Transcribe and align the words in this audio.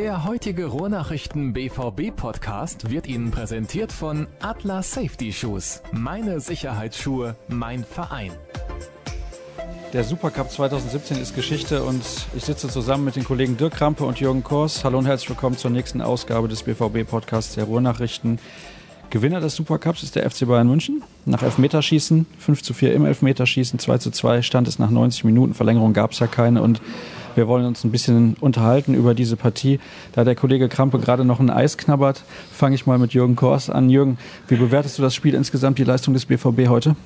Der 0.00 0.24
heutige 0.24 0.64
Ruhrnachrichten 0.64 1.52
BVB 1.52 2.16
Podcast 2.16 2.90
wird 2.90 3.06
Ihnen 3.06 3.30
präsentiert 3.30 3.92
von 3.92 4.28
Atlas 4.40 4.92
Safety 4.92 5.30
Shoes. 5.30 5.82
Meine 5.92 6.40
Sicherheitsschuhe, 6.40 7.36
mein 7.48 7.84
Verein. 7.84 8.30
Der 9.92 10.02
Supercup 10.02 10.50
2017 10.50 11.18
ist 11.18 11.34
Geschichte 11.34 11.82
und 11.82 12.00
ich 12.34 12.44
sitze 12.44 12.68
zusammen 12.68 13.04
mit 13.04 13.16
den 13.16 13.24
Kollegen 13.24 13.58
Dirk 13.58 13.74
Krampe 13.74 14.04
und 14.04 14.18
Jürgen 14.18 14.42
Kors. 14.42 14.84
Hallo 14.84 14.96
und 14.96 15.04
herzlich 15.04 15.28
willkommen 15.28 15.58
zur 15.58 15.70
nächsten 15.70 16.00
Ausgabe 16.00 16.48
des 16.48 16.62
BVB 16.62 17.06
Podcasts 17.06 17.56
der 17.56 17.64
Ruhrnachrichten. 17.64 18.38
Gewinner 19.10 19.40
des 19.40 19.54
Supercups 19.54 20.02
ist 20.02 20.16
der 20.16 20.30
FC 20.30 20.46
Bayern 20.46 20.66
München. 20.68 21.02
Nach 21.26 21.42
Elfmeterschießen, 21.42 22.24
5 22.38 22.62
zu 22.62 22.72
4 22.72 22.94
im 22.94 23.04
Elfmeterschießen, 23.04 23.78
2 23.78 23.98
zu 23.98 24.10
2 24.10 24.40
stand 24.40 24.66
es 24.66 24.78
nach 24.78 24.88
90 24.88 25.24
Minuten. 25.24 25.52
Verlängerung 25.52 25.92
gab 25.92 26.12
es 26.12 26.20
ja 26.20 26.26
keine 26.26 26.62
und 26.62 26.80
wir 27.34 27.48
wollen 27.48 27.66
uns 27.66 27.84
ein 27.84 27.90
bisschen 27.90 28.36
unterhalten 28.40 28.94
über 28.94 29.14
diese 29.14 29.36
Partie. 29.36 29.80
Da 30.12 30.24
der 30.24 30.34
Kollege 30.34 30.68
Krampe 30.68 30.98
gerade 30.98 31.24
noch 31.24 31.40
ein 31.40 31.50
Eis 31.50 31.78
knabbert, 31.78 32.24
fange 32.52 32.74
ich 32.74 32.86
mal 32.86 32.98
mit 32.98 33.12
Jürgen 33.12 33.36
Kors 33.36 33.70
an. 33.70 33.90
Jürgen, 33.90 34.18
wie 34.48 34.56
bewertest 34.56 34.98
du 34.98 35.02
das 35.02 35.14
Spiel 35.14 35.34
insgesamt, 35.34 35.78
die 35.78 35.84
Leistung 35.84 36.14
des 36.14 36.26
BVB 36.26 36.68
heute? 36.68 36.96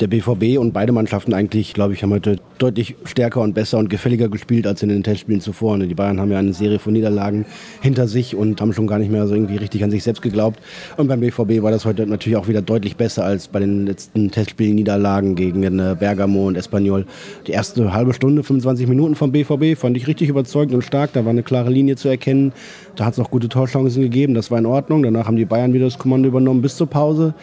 Der 0.00 0.06
BVB 0.06 0.58
und 0.58 0.72
beide 0.72 0.92
Mannschaften 0.92 1.34
eigentlich, 1.34 1.74
glaube 1.74 1.92
ich, 1.92 2.02
haben 2.02 2.10
heute 2.10 2.36
deutlich 2.58 2.96
stärker 3.04 3.40
und 3.42 3.54
besser 3.54 3.78
und 3.78 3.90
gefälliger 3.90 4.28
gespielt 4.28 4.66
als 4.66 4.82
in 4.82 4.88
den 4.88 5.02
Testspielen 5.02 5.40
zuvor. 5.40 5.78
Die 5.78 5.94
Bayern 5.94 6.20
haben 6.20 6.30
ja 6.30 6.38
eine 6.38 6.54
Serie 6.54 6.78
von 6.78 6.94
Niederlagen 6.94 7.44
hinter 7.82 8.08
sich 8.08 8.34
und 8.34 8.60
haben 8.60 8.72
schon 8.72 8.86
gar 8.86 8.98
nicht 8.98 9.10
mehr 9.10 9.26
so 9.26 9.34
irgendwie 9.34 9.56
richtig 9.56 9.84
an 9.84 9.90
sich 9.90 10.02
selbst 10.02 10.22
geglaubt. 10.22 10.58
Und 10.96 11.08
beim 11.08 11.20
BVB 11.20 11.62
war 11.62 11.70
das 11.70 11.84
heute 11.84 12.06
natürlich 12.06 12.36
auch 12.36 12.48
wieder 12.48 12.62
deutlich 12.62 12.96
besser 12.96 13.24
als 13.24 13.48
bei 13.48 13.60
den 13.60 13.86
letzten 13.86 14.30
Testspielen 14.30 14.74
Niederlagen 14.74 15.34
gegen 15.34 15.62
äh, 15.62 15.96
Bergamo 15.98 16.46
und 16.46 16.56
Espanyol. 16.56 17.06
Die 17.46 17.52
erste 17.52 17.92
halbe 17.92 18.14
Stunde, 18.14 18.42
25 18.42 18.86
Minuten 18.88 19.14
vom 19.14 19.32
BVB 19.32 19.78
fand 19.78 19.96
ich 19.96 20.06
richtig 20.06 20.28
überzeugend 20.30 20.74
und 20.74 20.82
stark. 20.82 21.12
Da 21.12 21.24
war 21.24 21.30
eine 21.30 21.42
klare 21.42 21.70
Linie 21.70 21.96
zu 21.96 22.08
erkennen. 22.08 22.52
Da 22.96 23.04
hat 23.04 23.14
es 23.14 23.18
auch 23.18 23.30
gute 23.30 23.48
Torchancen 23.48 24.02
gegeben. 24.02 24.34
Das 24.34 24.50
war 24.50 24.58
in 24.58 24.66
Ordnung. 24.66 25.02
Danach 25.02 25.26
haben 25.26 25.36
die 25.36 25.44
Bayern 25.44 25.74
wieder 25.74 25.84
das 25.84 25.98
Kommando 25.98 26.28
übernommen 26.28 26.62
bis 26.62 26.76
zur 26.76 26.86
Pause. 26.86 27.34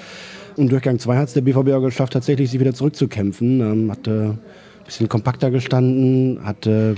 Im 0.58 0.70
Durchgang 0.70 0.98
2 0.98 1.18
hat 1.18 1.28
es 1.28 1.34
der 1.34 1.42
BVB 1.42 1.72
auch 1.74 1.82
geschafft, 1.82 2.14
tatsächlich 2.14 2.50
sich 2.50 2.60
wieder 2.60 2.74
zurückzukämpfen. 2.74 3.62
Ähm, 3.62 3.92
hat 3.92 4.08
äh, 4.08 4.30
ein 4.30 4.40
bisschen 4.86 5.08
kompakter 5.08 5.52
gestanden, 5.52 6.40
hat 6.44 6.66
äh, 6.66 6.96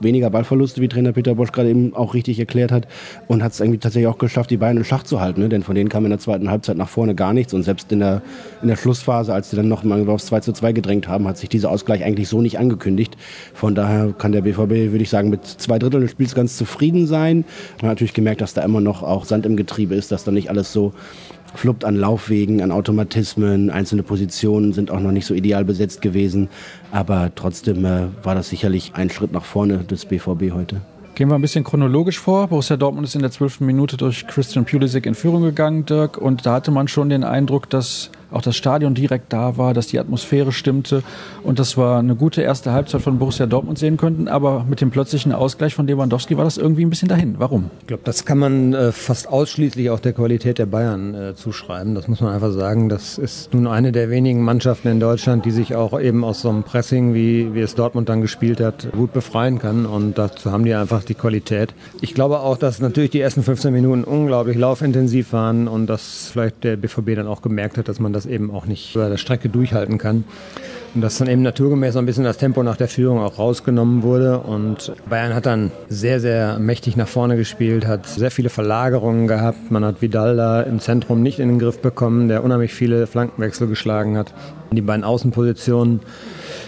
weniger 0.00 0.30
Ballverluste, 0.30 0.80
wie 0.80 0.88
Trainer 0.88 1.12
Peter 1.12 1.34
Bosch 1.34 1.52
gerade 1.52 1.68
eben 1.68 1.94
auch 1.94 2.14
richtig 2.14 2.38
erklärt 2.38 2.72
hat. 2.72 2.88
Und 3.28 3.42
hat 3.42 3.52
es 3.52 3.60
irgendwie 3.60 3.78
tatsächlich 3.78 4.08
auch 4.08 4.16
geschafft, 4.16 4.50
die 4.50 4.56
Beine 4.56 4.80
in 4.80 4.84
Schach 4.84 5.02
zu 5.02 5.20
halten. 5.20 5.42
Ne? 5.42 5.50
Denn 5.50 5.62
von 5.62 5.74
denen 5.74 5.90
kam 5.90 6.04
in 6.04 6.10
der 6.10 6.18
zweiten 6.18 6.48
Halbzeit 6.48 6.78
nach 6.78 6.88
vorne 6.88 7.14
gar 7.14 7.34
nichts. 7.34 7.52
Und 7.52 7.64
selbst 7.64 7.92
in 7.92 8.00
der, 8.00 8.22
in 8.62 8.68
der 8.68 8.76
Schlussphase, 8.76 9.34
als 9.34 9.50
sie 9.50 9.56
dann 9.56 9.68
noch 9.68 9.84
mal 9.84 10.08
aufs 10.08 10.26
2 10.26 10.40
zu 10.40 10.52
2 10.52 10.72
gedrängt 10.72 11.06
haben, 11.06 11.28
hat 11.28 11.36
sich 11.36 11.50
dieser 11.50 11.70
Ausgleich 11.70 12.02
eigentlich 12.02 12.28
so 12.28 12.40
nicht 12.40 12.58
angekündigt. 12.58 13.16
Von 13.52 13.74
daher 13.74 14.14
kann 14.16 14.32
der 14.32 14.40
BVB, 14.40 14.92
würde 14.92 15.02
ich 15.02 15.10
sagen, 15.10 15.28
mit 15.28 15.44
zwei 15.44 15.78
Dritteln 15.78 16.02
des 16.02 16.12
Spiels 16.12 16.34
ganz 16.34 16.56
zufrieden 16.56 17.06
sein. 17.06 17.44
Man 17.80 17.90
hat 17.90 17.96
natürlich 17.96 18.14
gemerkt, 18.14 18.40
dass 18.40 18.54
da 18.54 18.62
immer 18.62 18.80
noch 18.80 19.02
auch 19.02 19.26
Sand 19.26 19.44
im 19.44 19.56
Getriebe 19.56 19.94
ist, 19.94 20.12
dass 20.12 20.24
da 20.24 20.30
nicht 20.30 20.48
alles 20.48 20.72
so 20.72 20.94
fluppt 21.58 21.84
an 21.84 21.96
Laufwegen, 21.96 22.62
an 22.62 22.70
Automatismen. 22.72 23.70
Einzelne 23.70 24.02
Positionen 24.02 24.72
sind 24.72 24.90
auch 24.90 25.00
noch 25.00 25.12
nicht 25.12 25.26
so 25.26 25.34
ideal 25.34 25.64
besetzt 25.64 26.02
gewesen. 26.02 26.48
Aber 26.92 27.30
trotzdem 27.34 27.84
äh, 27.84 28.08
war 28.22 28.34
das 28.34 28.48
sicherlich 28.48 28.92
ein 28.94 29.10
Schritt 29.10 29.32
nach 29.32 29.44
vorne 29.44 29.78
des 29.78 30.06
BVB 30.06 30.52
heute. 30.52 30.80
Gehen 31.14 31.30
wir 31.30 31.34
ein 31.34 31.40
bisschen 31.40 31.64
chronologisch 31.64 32.18
vor. 32.18 32.48
Borussia 32.48 32.76
Dortmund 32.76 33.06
ist 33.06 33.14
in 33.14 33.22
der 33.22 33.30
zwölften 33.30 33.64
Minute 33.64 33.96
durch 33.96 34.26
Christian 34.26 34.66
Pulisic 34.66 35.06
in 35.06 35.14
Führung 35.14 35.42
gegangen, 35.42 35.86
Dirk. 35.86 36.18
Und 36.18 36.44
da 36.44 36.52
hatte 36.52 36.70
man 36.70 36.88
schon 36.88 37.08
den 37.08 37.24
Eindruck, 37.24 37.70
dass 37.70 38.10
auch 38.30 38.42
das 38.42 38.56
Stadion 38.56 38.94
direkt 38.94 39.32
da 39.32 39.56
war, 39.56 39.74
dass 39.74 39.86
die 39.86 39.98
Atmosphäre 39.98 40.52
stimmte 40.52 41.02
und 41.42 41.58
das 41.58 41.76
war 41.76 41.98
eine 41.98 42.16
gute 42.16 42.42
erste 42.42 42.72
Halbzeit 42.72 43.02
von 43.02 43.18
Borussia 43.18 43.46
Dortmund 43.46 43.78
sehen 43.78 43.96
könnten. 43.96 44.28
Aber 44.28 44.64
mit 44.68 44.80
dem 44.80 44.90
plötzlichen 44.90 45.32
Ausgleich 45.32 45.74
von 45.74 45.86
Lewandowski 45.86 46.36
war 46.36 46.44
das 46.44 46.58
irgendwie 46.58 46.84
ein 46.84 46.90
bisschen 46.90 47.08
dahin. 47.08 47.36
Warum? 47.38 47.70
Ich 47.80 47.86
glaube, 47.86 48.02
das 48.04 48.24
kann 48.24 48.38
man 48.38 48.74
äh, 48.74 48.92
fast 48.92 49.28
ausschließlich 49.28 49.90
auch 49.90 50.00
der 50.00 50.12
Qualität 50.12 50.58
der 50.58 50.66
Bayern 50.66 51.14
äh, 51.14 51.34
zuschreiben. 51.34 51.94
Das 51.94 52.08
muss 52.08 52.20
man 52.20 52.32
einfach 52.32 52.52
sagen. 52.52 52.88
Das 52.88 53.18
ist 53.18 53.54
nun 53.54 53.66
eine 53.66 53.92
der 53.92 54.10
wenigen 54.10 54.42
Mannschaften 54.42 54.88
in 54.88 55.00
Deutschland, 55.00 55.44
die 55.44 55.50
sich 55.50 55.74
auch 55.74 55.98
eben 56.00 56.24
aus 56.24 56.40
so 56.40 56.48
einem 56.48 56.62
Pressing, 56.62 57.14
wie, 57.14 57.54
wie 57.54 57.60
es 57.60 57.74
Dortmund 57.74 58.08
dann 58.08 58.22
gespielt 58.22 58.60
hat, 58.60 58.88
gut 58.92 59.12
befreien 59.12 59.58
kann. 59.58 59.86
Und 59.86 60.18
dazu 60.18 60.50
haben 60.50 60.64
die 60.64 60.74
einfach 60.74 61.04
die 61.04 61.14
Qualität. 61.14 61.74
Ich 62.00 62.14
glaube 62.14 62.40
auch, 62.40 62.56
dass 62.56 62.80
natürlich 62.80 63.10
die 63.10 63.20
ersten 63.20 63.42
15 63.42 63.72
Minuten 63.72 64.04
unglaublich 64.04 64.56
laufintensiv 64.56 65.32
waren 65.32 65.68
und 65.68 65.86
dass 65.86 66.30
vielleicht 66.32 66.64
der 66.64 66.76
BVB 66.76 67.14
dann 67.14 67.26
auch 67.26 67.42
gemerkt 67.42 67.78
hat, 67.78 67.88
dass 67.88 68.00
man 68.00 68.12
das 68.16 68.26
eben 68.26 68.50
auch 68.50 68.66
nicht 68.66 68.94
über 68.94 69.08
der 69.08 69.16
Strecke 69.16 69.48
durchhalten 69.48 69.98
kann. 69.98 70.24
Und 70.94 71.02
dass 71.02 71.18
dann 71.18 71.28
eben 71.28 71.42
naturgemäß 71.42 71.92
so 71.92 71.98
ein 71.98 72.06
bisschen 72.06 72.24
das 72.24 72.38
Tempo 72.38 72.62
nach 72.62 72.78
der 72.78 72.88
Führung 72.88 73.18
auch 73.18 73.38
rausgenommen 73.38 74.02
wurde. 74.02 74.38
Und 74.38 74.92
Bayern 75.10 75.34
hat 75.34 75.44
dann 75.44 75.70
sehr, 75.90 76.20
sehr 76.20 76.58
mächtig 76.58 76.96
nach 76.96 77.06
vorne 77.06 77.36
gespielt, 77.36 77.86
hat 77.86 78.06
sehr 78.06 78.30
viele 78.30 78.48
Verlagerungen 78.48 79.26
gehabt. 79.26 79.70
Man 79.70 79.84
hat 79.84 80.00
Vidal 80.00 80.36
da 80.36 80.62
im 80.62 80.80
Zentrum 80.80 81.22
nicht 81.22 81.38
in 81.38 81.48
den 81.48 81.58
Griff 81.58 81.80
bekommen, 81.82 82.28
der 82.28 82.42
unheimlich 82.42 82.72
viele 82.72 83.06
Flankenwechsel 83.06 83.66
geschlagen 83.66 84.16
hat. 84.16 84.32
Die 84.72 84.80
beiden 84.80 85.04
Außenpositionen 85.04 86.00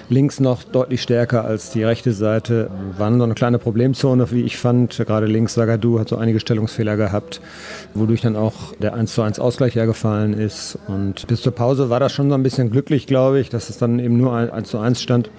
links 0.08 0.41
noch 0.41 0.62
deutlich 0.62 1.02
stärker 1.02 1.44
als 1.44 1.70
die 1.70 1.84
rechte 1.84 2.12
Seite. 2.12 2.70
War 2.96 3.12
so 3.16 3.22
eine 3.22 3.34
kleine 3.34 3.58
Problemzone, 3.58 4.30
wie 4.30 4.42
ich 4.42 4.56
fand. 4.56 4.96
Gerade 4.96 5.26
links 5.26 5.54
Sagadu 5.54 5.98
hat 5.98 6.08
so 6.08 6.16
einige 6.16 6.41
Stellungsfehler 6.41 6.96
gehabt, 6.96 7.41
wodurch 7.94 8.20
dann 8.20 8.36
auch 8.36 8.74
der 8.80 8.94
1 8.94 9.14
zu 9.14 9.22
1 9.22 9.38
Ausgleich 9.38 9.74
hergefallen 9.74 10.32
ist. 10.32 10.78
Und 10.88 11.26
bis 11.26 11.42
zur 11.42 11.52
Pause 11.52 11.91
war 11.91 12.00
das 12.00 12.12
schon 12.12 12.28
so 12.28 12.34
ein 12.34 12.42
bisschen 12.42 12.70
glücklich, 12.70 13.06
glaube 13.06 13.41
ich, 13.41 13.48
dass 13.50 13.70
es 13.70 13.78
dann 13.78 13.98
eben 13.98 14.16
nur 14.16 14.34
1 14.34 14.69
zu 14.69 14.78
1 14.78 15.02
stand. 15.02 15.30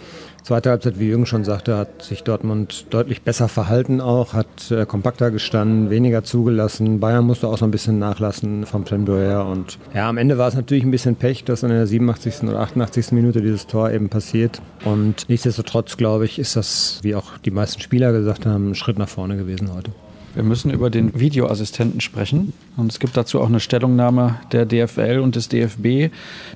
Zweite 0.43 0.69
Halbzeit, 0.69 0.99
wie 0.99 1.07
Jürgen 1.07 1.25
schon 1.25 1.43
sagte, 1.43 1.77
hat 1.77 2.01
sich 2.01 2.23
Dortmund 2.23 2.87
deutlich 2.89 3.21
besser 3.21 3.47
verhalten 3.47 4.01
auch, 4.01 4.33
hat 4.33 4.71
äh, 4.71 4.85
kompakter 4.85 5.31
gestanden, 5.31 5.89
weniger 5.89 6.23
zugelassen. 6.23 6.99
Bayern 6.99 7.25
musste 7.25 7.47
auch 7.47 7.57
so 7.57 7.65
ein 7.65 7.71
bisschen 7.71 7.99
nachlassen 7.99 8.65
vom 8.65 8.85
Tempo 8.85 9.15
her. 9.15 9.45
Und 9.45 9.77
ja, 9.93 10.09
am 10.09 10.17
Ende 10.17 10.37
war 10.37 10.47
es 10.47 10.55
natürlich 10.55 10.83
ein 10.83 10.91
bisschen 10.91 11.15
Pech, 11.15 11.43
dass 11.43 11.63
in 11.63 11.69
der 11.69 11.85
87. 11.85 12.43
oder 12.43 12.59
88. 12.59 13.11
Minute 13.11 13.41
dieses 13.41 13.67
Tor 13.67 13.91
eben 13.91 14.09
passiert. 14.09 14.61
Und 14.85 15.27
nichtsdestotrotz, 15.29 15.97
glaube 15.97 16.25
ich, 16.25 16.39
ist 16.39 16.55
das, 16.55 16.99
wie 17.03 17.15
auch 17.15 17.37
die 17.37 17.51
meisten 17.51 17.81
Spieler 17.81 18.11
gesagt 18.11 18.45
haben, 18.45 18.71
ein 18.71 18.75
Schritt 18.75 18.97
nach 18.97 19.09
vorne 19.09 19.37
gewesen 19.37 19.73
heute. 19.73 19.91
Wir 20.39 20.45
müssen 20.45 20.71
über 20.71 20.89
den 20.89 21.19
Videoassistenten 21.19 21.99
sprechen. 21.99 22.53
Und 22.77 22.89
es 22.89 23.01
gibt 23.01 23.17
dazu 23.17 23.41
auch 23.41 23.47
eine 23.47 23.59
Stellungnahme 23.59 24.39
der 24.53 24.65
DFL 24.65 25.19
und 25.19 25.35
des 25.35 25.49
DFB, 25.49 26.13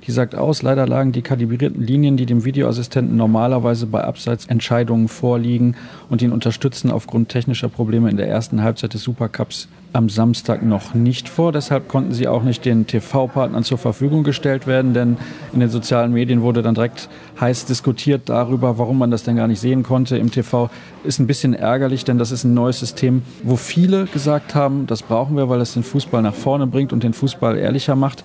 die 0.08 0.12
sagt 0.12 0.36
aus, 0.36 0.62
leider 0.62 0.88
lagen 0.88 1.12
die 1.12 1.22
kalibrierten 1.22 1.86
Linien, 1.86 2.16
die 2.16 2.26
dem 2.26 2.46
Videoassistenten 2.46 3.18
normalerweise 3.18 3.86
bei 3.86 4.02
Abseitsentscheidungen 4.02 5.10
vorliegen 5.10 5.76
und 6.10 6.22
ihn 6.22 6.32
unterstützen 6.32 6.92
aufgrund 6.92 7.28
technischer 7.28 7.68
Probleme 7.68 8.10
in 8.10 8.16
der 8.16 8.30
ersten 8.30 8.64
Halbzeit 8.64 8.94
des 8.94 9.04
Supercups 9.04 9.68
am 9.94 10.10
Samstag 10.10 10.64
noch 10.64 10.94
nicht 10.96 11.30
vor. 11.30 11.52
Deshalb 11.52 11.88
konnten 11.88 12.14
sie 12.14 12.28
auch 12.28 12.44
nicht 12.44 12.66
den 12.66 12.88
TV-Partnern 12.88 13.64
zur 13.64 13.78
Verfügung 13.78 14.24
gestellt 14.24 14.68
werden, 14.68 14.94
denn 14.94 15.18
in 15.54 15.60
den 15.60 15.70
sozialen 15.70 16.12
Medien 16.12 16.42
wurde 16.42 16.62
dann 16.62 16.76
direkt 16.76 17.10
heiß 17.40 17.66
diskutiert 17.66 18.24
darüber, 18.26 18.78
warum 18.78 18.98
man 18.98 19.12
das 19.12 19.24
denn 19.24 19.36
gar 19.36 19.48
nicht 19.48 19.60
sehen 19.60 19.84
konnte 19.84 20.18
im 20.18 20.32
TV. 20.32 20.70
Ist 21.04 21.20
ein 21.20 21.28
bisschen 21.28 21.54
ärgerlich, 21.54 22.04
denn 22.04 22.18
das 22.18 22.32
ist 22.32 22.44
ein 22.44 22.54
neues 22.54 22.80
System, 22.80 23.22
wo 23.44 23.56
viele 23.56 24.06
gesagt 24.06 24.56
haben, 24.56 24.88
das 24.88 25.04
brauchen 25.04 25.38
wir, 25.38 25.48
weil 25.48 25.62
es 25.62 25.74
den 25.74 25.84
Fußball 25.84 26.22
nach 26.22 26.36
vorne 26.36 26.68
bringt 26.68 26.92
und 26.92 27.04
den 27.04 27.14
Fußball 27.14 27.58
ehrlicher 27.58 27.96
macht. 27.96 28.24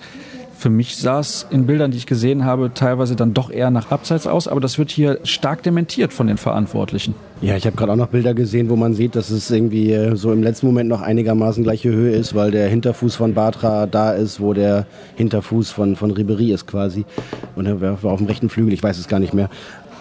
Für 0.59 0.69
mich 0.69 0.97
sah 0.97 1.21
es 1.21 1.47
in 1.51 1.67
Bildern, 1.67 1.91
die 1.91 1.97
ich 1.97 2.05
gesehen 2.05 2.43
habe, 2.43 2.73
teilweise 2.73 3.15
dann 3.15 3.33
doch 3.33 3.49
eher 3.49 3.71
nach 3.71 3.91
Abseits 3.91 4.27
aus, 4.27 4.49
aber 4.49 4.59
das 4.59 4.77
wird 4.77 4.91
hier 4.91 5.21
stark 5.23 5.63
dementiert 5.63 6.11
von 6.11 6.27
den 6.27 6.35
Verantwortlichen. 6.35 7.15
Ja, 7.39 7.55
ich 7.55 7.65
habe 7.65 7.77
gerade 7.77 7.93
auch 7.93 7.95
noch 7.95 8.09
Bilder 8.09 8.33
gesehen, 8.33 8.69
wo 8.69 8.75
man 8.75 8.93
sieht, 8.93 9.15
dass 9.15 9.29
es 9.29 9.49
irgendwie 9.49 9.93
äh, 9.93 10.17
so 10.17 10.33
im 10.33 10.43
letzten 10.43 10.65
Moment 10.65 10.89
noch 10.89 11.01
einigermaßen 11.01 11.63
gleiche 11.63 11.89
Höhe 11.89 12.11
ist, 12.11 12.35
weil 12.35 12.51
der 12.51 12.67
Hinterfuß 12.67 13.15
von 13.15 13.35
Batra 13.35 13.85
da 13.85 14.11
ist, 14.11 14.41
wo 14.41 14.51
der 14.51 14.85
Hinterfuß 15.15 15.71
von, 15.71 15.95
von 15.95 16.11
Ribery 16.11 16.51
ist 16.51 16.67
quasi. 16.67 17.05
Und 17.55 17.65
er 17.65 17.79
war 17.79 18.11
auf 18.11 18.19
dem 18.19 18.27
rechten 18.27 18.49
Flügel, 18.49 18.73
ich 18.73 18.83
weiß 18.83 18.97
es 18.97 19.07
gar 19.07 19.21
nicht 19.21 19.33
mehr. 19.33 19.49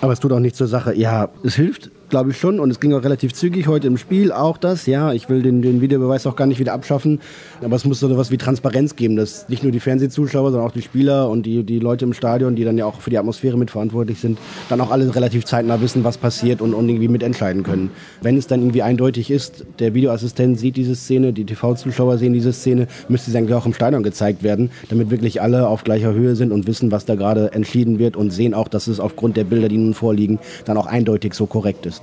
Aber 0.01 0.13
es 0.13 0.19
tut 0.19 0.33
auch 0.33 0.41
nichts 0.41 0.59
zur 0.59 0.67
Sache. 0.67 0.93
Ja, 0.93 1.29
es 1.45 1.55
hilft, 1.55 1.93
glaube 2.09 2.31
ich 2.31 2.39
schon. 2.39 2.61
Und 2.61 2.71
es 2.71 2.81
ging 2.81 2.93
auch 2.95 3.03
relativ 3.03 3.33
zügig 3.33 3.67
heute 3.67 3.87
im 3.87 3.97
Spiel. 3.97 4.33
Auch 4.33 4.57
das, 4.57 4.87
ja. 4.87 5.13
Ich 5.13 5.29
will 5.29 5.43
den, 5.43 5.63
den 5.63 5.81
Videobeweis 5.81 6.27
auch 6.27 6.37
gar 6.37 6.47
nicht 6.47 6.59
wieder 6.59 6.73
abschaffen. 6.73 7.21
Aber 7.63 7.77
es 7.77 7.85
muss 7.85 8.01
so 8.01 8.11
etwas 8.11 8.31
wie 8.31 8.39
Transparenz 8.39 8.97
geben, 8.97 9.17
dass 9.17 9.49
nicht 9.49 9.63
nur 9.63 9.73
die 9.73 9.81
Fernsehzuschauer, 9.81 10.51
sondern 10.51 10.69
auch 10.69 10.73
die 10.73 10.83
Spieler 10.83 11.29
und 11.29 11.45
die, 11.45 11.65
die 11.65 11.79
Leute 11.79 12.05
im 12.05 12.13
Stadion, 12.13 12.57
die 12.57 12.65
dann 12.65 12.79
ja 12.79 12.87
auch 12.87 13.01
für 13.01 13.11
die 13.11 13.19
Atmosphäre 13.19 13.57
mitverantwortlich 13.57 14.21
sind, 14.21 14.39
dann 14.69 14.81
auch 14.81 14.91
alle 14.91 15.15
relativ 15.15 15.45
zeitnah 15.45 15.81
wissen, 15.81 16.05
was 16.05 16.19
passiert 16.19 16.61
und, 16.61 16.75
und 16.75 16.89
irgendwie 16.89 17.09
mitentscheiden 17.09 17.63
können. 17.63 17.91
Wenn 18.23 18.37
es 18.37 18.47
dann 18.47 18.61
irgendwie 18.61 18.83
eindeutig 18.83 19.31
ist, 19.31 19.65
der 19.79 19.95
Videoassistent 19.95 20.59
sieht 20.59 20.77
diese 20.77 20.95
Szene, 20.95 21.33
die 21.33 21.45
TV-Zuschauer 21.45 22.19
sehen 22.19 22.33
diese 22.33 22.53
Szene, 22.53 22.87
müsste 23.09 23.31
sie 23.31 23.39
eigentlich 23.39 23.55
auch 23.55 23.67
im 23.67 23.75
Stadion 23.75 24.03
gezeigt 24.03 24.43
werden, 24.43 24.71
damit 24.89 25.11
wirklich 25.11 25.43
alle 25.43 25.69
auf 25.69 25.85
gleicher 25.85 26.13
Höhe 26.13 26.37
sind 26.37 26.53
und 26.53 26.67
wissen, 26.67 26.91
was 26.91 27.05
da 27.05 27.15
gerade 27.15 27.53
entschieden 27.53 27.99
wird 27.99 28.17
und 28.17 28.31
sehen 28.31 28.55
auch, 28.55 28.69
dass 28.69 28.87
es 28.87 29.01
aufgrund 29.01 29.37
der 29.37 29.45
Bilder, 29.45 29.69
die 29.69 29.79
nun 29.79 29.95
vorliegen, 29.95 30.39
dann 30.65 30.77
auch 30.77 30.87
eindeutig 30.87 31.35
so 31.35 31.47
korrekt 31.47 31.87
ist. 31.87 31.98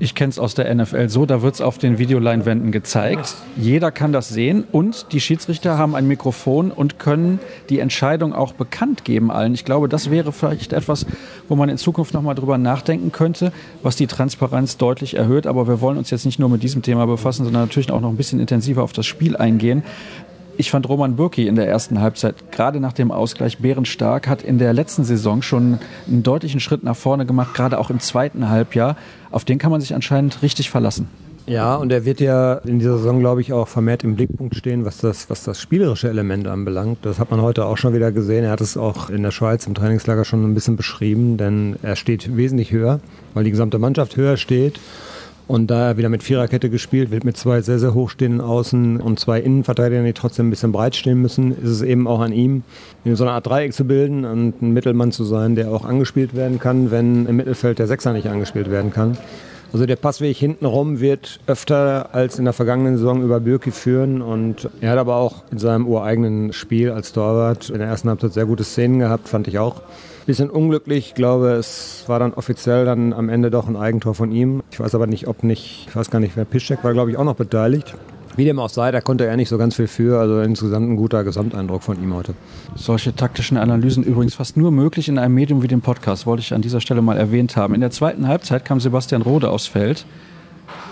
Ich 0.00 0.14
kenne 0.14 0.30
es 0.30 0.38
aus 0.38 0.54
der 0.54 0.72
NFL 0.72 1.08
so, 1.08 1.26
da 1.26 1.42
wird 1.42 1.56
es 1.56 1.60
auf 1.60 1.76
den 1.76 1.98
Videoleinwänden 1.98 2.70
gezeigt. 2.70 3.34
Jeder 3.56 3.90
kann 3.90 4.12
das 4.12 4.28
sehen 4.28 4.62
und 4.70 5.06
die 5.10 5.20
Schiedsrichter 5.20 5.76
haben 5.76 5.96
ein 5.96 6.06
Mikrofon 6.06 6.70
und 6.70 7.00
können 7.00 7.40
die 7.68 7.80
Entscheidung 7.80 8.32
auch 8.32 8.52
bekannt 8.52 9.04
geben 9.04 9.32
allen. 9.32 9.54
Ich 9.54 9.64
glaube, 9.64 9.88
das 9.88 10.08
wäre 10.08 10.30
vielleicht 10.30 10.72
etwas, 10.72 11.04
wo 11.48 11.56
man 11.56 11.68
in 11.68 11.78
Zukunft 11.78 12.14
nochmal 12.14 12.36
drüber 12.36 12.58
nachdenken 12.58 13.10
könnte, 13.10 13.52
was 13.82 13.96
die 13.96 14.06
Transparenz 14.06 14.76
deutlich 14.76 15.14
erhöht. 15.14 15.48
Aber 15.48 15.66
wir 15.66 15.80
wollen 15.80 15.98
uns 15.98 16.10
jetzt 16.10 16.26
nicht 16.26 16.38
nur 16.38 16.48
mit 16.48 16.62
diesem 16.62 16.82
Thema 16.82 17.04
befassen, 17.06 17.42
sondern 17.42 17.62
natürlich 17.62 17.90
auch 17.90 18.00
noch 18.00 18.10
ein 18.10 18.16
bisschen 18.16 18.38
intensiver 18.38 18.84
auf 18.84 18.92
das 18.92 19.06
Spiel 19.06 19.36
eingehen. 19.36 19.82
Ich 20.60 20.72
fand 20.72 20.88
Roman 20.88 21.14
Burki 21.14 21.46
in 21.46 21.54
der 21.54 21.68
ersten 21.68 22.00
Halbzeit, 22.00 22.50
gerade 22.50 22.80
nach 22.80 22.92
dem 22.92 23.12
Ausgleich, 23.12 23.58
bärenstark, 23.58 24.26
hat 24.26 24.42
in 24.42 24.58
der 24.58 24.72
letzten 24.72 25.04
Saison 25.04 25.40
schon 25.40 25.78
einen 26.08 26.24
deutlichen 26.24 26.58
Schritt 26.58 26.82
nach 26.82 26.96
vorne 26.96 27.26
gemacht, 27.26 27.54
gerade 27.54 27.78
auch 27.78 27.90
im 27.90 28.00
zweiten 28.00 28.48
Halbjahr. 28.48 28.96
Auf 29.30 29.44
den 29.44 29.58
kann 29.58 29.70
man 29.70 29.80
sich 29.80 29.94
anscheinend 29.94 30.42
richtig 30.42 30.68
verlassen. 30.68 31.08
Ja, 31.46 31.76
und 31.76 31.92
er 31.92 32.04
wird 32.04 32.18
ja 32.18 32.54
in 32.54 32.80
dieser 32.80 32.98
Saison, 32.98 33.20
glaube 33.20 33.40
ich, 33.40 33.52
auch 33.52 33.68
vermehrt 33.68 34.02
im 34.02 34.16
Blickpunkt 34.16 34.56
stehen, 34.56 34.84
was 34.84 34.98
das, 34.98 35.30
was 35.30 35.44
das 35.44 35.60
spielerische 35.60 36.08
Element 36.08 36.48
anbelangt. 36.48 36.98
Das 37.02 37.20
hat 37.20 37.30
man 37.30 37.40
heute 37.40 37.64
auch 37.64 37.78
schon 37.78 37.94
wieder 37.94 38.10
gesehen. 38.10 38.42
Er 38.42 38.50
hat 38.50 38.60
es 38.60 38.76
auch 38.76 39.10
in 39.10 39.22
der 39.22 39.30
Schweiz 39.30 39.64
im 39.64 39.74
Trainingslager 39.74 40.24
schon 40.24 40.42
ein 40.42 40.54
bisschen 40.54 40.74
beschrieben, 40.74 41.36
denn 41.36 41.76
er 41.84 41.94
steht 41.94 42.36
wesentlich 42.36 42.72
höher, 42.72 42.98
weil 43.32 43.44
die 43.44 43.52
gesamte 43.52 43.78
Mannschaft 43.78 44.16
höher 44.16 44.36
steht. 44.36 44.80
Und 45.48 45.68
da 45.70 45.88
er 45.88 45.96
wieder 45.96 46.10
mit 46.10 46.22
Viererkette 46.22 46.68
gespielt 46.68 47.10
wird, 47.10 47.24
mit 47.24 47.38
zwei 47.38 47.62
sehr, 47.62 47.78
sehr 47.78 47.94
hochstehenden 47.94 48.42
Außen 48.42 49.00
und 49.00 49.18
zwei 49.18 49.40
Innenverteidigern, 49.40 50.04
die 50.04 50.12
trotzdem 50.12 50.48
ein 50.48 50.50
bisschen 50.50 50.72
breit 50.72 50.94
stehen 50.94 51.22
müssen, 51.22 51.52
ist 51.52 51.70
es 51.70 51.80
eben 51.80 52.06
auch 52.06 52.20
an 52.20 52.32
ihm, 52.32 52.64
so 53.06 53.24
eine 53.24 53.32
Art 53.32 53.46
Dreieck 53.46 53.72
zu 53.72 53.86
bilden 53.86 54.26
und 54.26 54.60
ein 54.60 54.72
Mittelmann 54.72 55.10
zu 55.10 55.24
sein, 55.24 55.54
der 55.54 55.70
auch 55.70 55.86
angespielt 55.86 56.36
werden 56.36 56.58
kann, 56.58 56.90
wenn 56.90 57.24
im 57.24 57.36
Mittelfeld 57.36 57.78
der 57.78 57.86
Sechser 57.86 58.12
nicht 58.12 58.28
angespielt 58.28 58.70
werden 58.70 58.92
kann. 58.92 59.16
Also 59.72 59.86
der 59.86 59.96
Passweg 59.96 60.36
hintenrum 60.36 61.00
wird 61.00 61.40
öfter 61.46 62.14
als 62.14 62.38
in 62.38 62.44
der 62.44 62.54
vergangenen 62.54 62.98
Saison 62.98 63.22
über 63.22 63.40
Birki 63.40 63.70
führen 63.70 64.20
und 64.20 64.68
er 64.82 64.92
hat 64.92 64.98
aber 64.98 65.16
auch 65.16 65.44
in 65.50 65.58
seinem 65.58 65.86
ureigenen 65.86 66.52
Spiel 66.52 66.90
als 66.90 67.12
Torwart 67.12 67.70
in 67.70 67.78
der 67.78 67.88
ersten 67.88 68.10
Halbzeit 68.10 68.34
sehr 68.34 68.46
gute 68.46 68.64
Szenen 68.64 68.98
gehabt, 68.98 69.28
fand 69.28 69.48
ich 69.48 69.58
auch 69.58 69.80
bisschen 70.28 70.50
unglücklich. 70.50 71.08
Ich 71.08 71.14
glaube, 71.14 71.52
es 71.52 72.04
war 72.06 72.18
dann 72.18 72.34
offiziell 72.34 72.84
dann 72.84 73.14
am 73.14 73.30
Ende 73.30 73.50
doch 73.50 73.66
ein 73.66 73.76
Eigentor 73.76 74.14
von 74.14 74.30
ihm. 74.30 74.62
Ich 74.70 74.78
weiß 74.78 74.94
aber 74.94 75.06
nicht, 75.06 75.26
ob 75.26 75.42
nicht, 75.42 75.86
ich 75.88 75.96
weiß 75.96 76.10
gar 76.10 76.20
nicht, 76.20 76.36
wer 76.36 76.44
Piszczek 76.44 76.84
war, 76.84 76.92
glaube 76.92 77.10
ich, 77.10 77.16
auch 77.16 77.24
noch 77.24 77.34
beteiligt. 77.34 77.94
Wie 78.36 78.44
dem 78.44 78.58
auch 78.58 78.68
sei, 78.68 78.92
da 78.92 79.00
konnte 79.00 79.24
er 79.24 79.36
nicht 79.38 79.48
so 79.48 79.56
ganz 79.56 79.76
viel 79.76 79.86
für. 79.86 80.20
Also 80.20 80.40
insgesamt 80.40 80.86
ein 80.86 80.96
guter 80.96 81.24
Gesamteindruck 81.24 81.82
von 81.82 82.00
ihm 82.00 82.14
heute. 82.14 82.34
Solche 82.76 83.16
taktischen 83.16 83.56
Analysen 83.56 84.04
übrigens 84.04 84.34
fast 84.34 84.58
nur 84.58 84.70
möglich 84.70 85.08
in 85.08 85.18
einem 85.18 85.34
Medium 85.34 85.62
wie 85.62 85.66
dem 85.66 85.80
Podcast, 85.80 86.26
wollte 86.26 86.42
ich 86.42 86.52
an 86.52 86.60
dieser 86.60 86.82
Stelle 86.82 87.00
mal 87.00 87.16
erwähnt 87.16 87.56
haben. 87.56 87.74
In 87.74 87.80
der 87.80 87.90
zweiten 87.90 88.28
Halbzeit 88.28 88.66
kam 88.66 88.80
Sebastian 88.80 89.22
Rode 89.22 89.48
aufs 89.48 89.66
Feld 89.66 90.04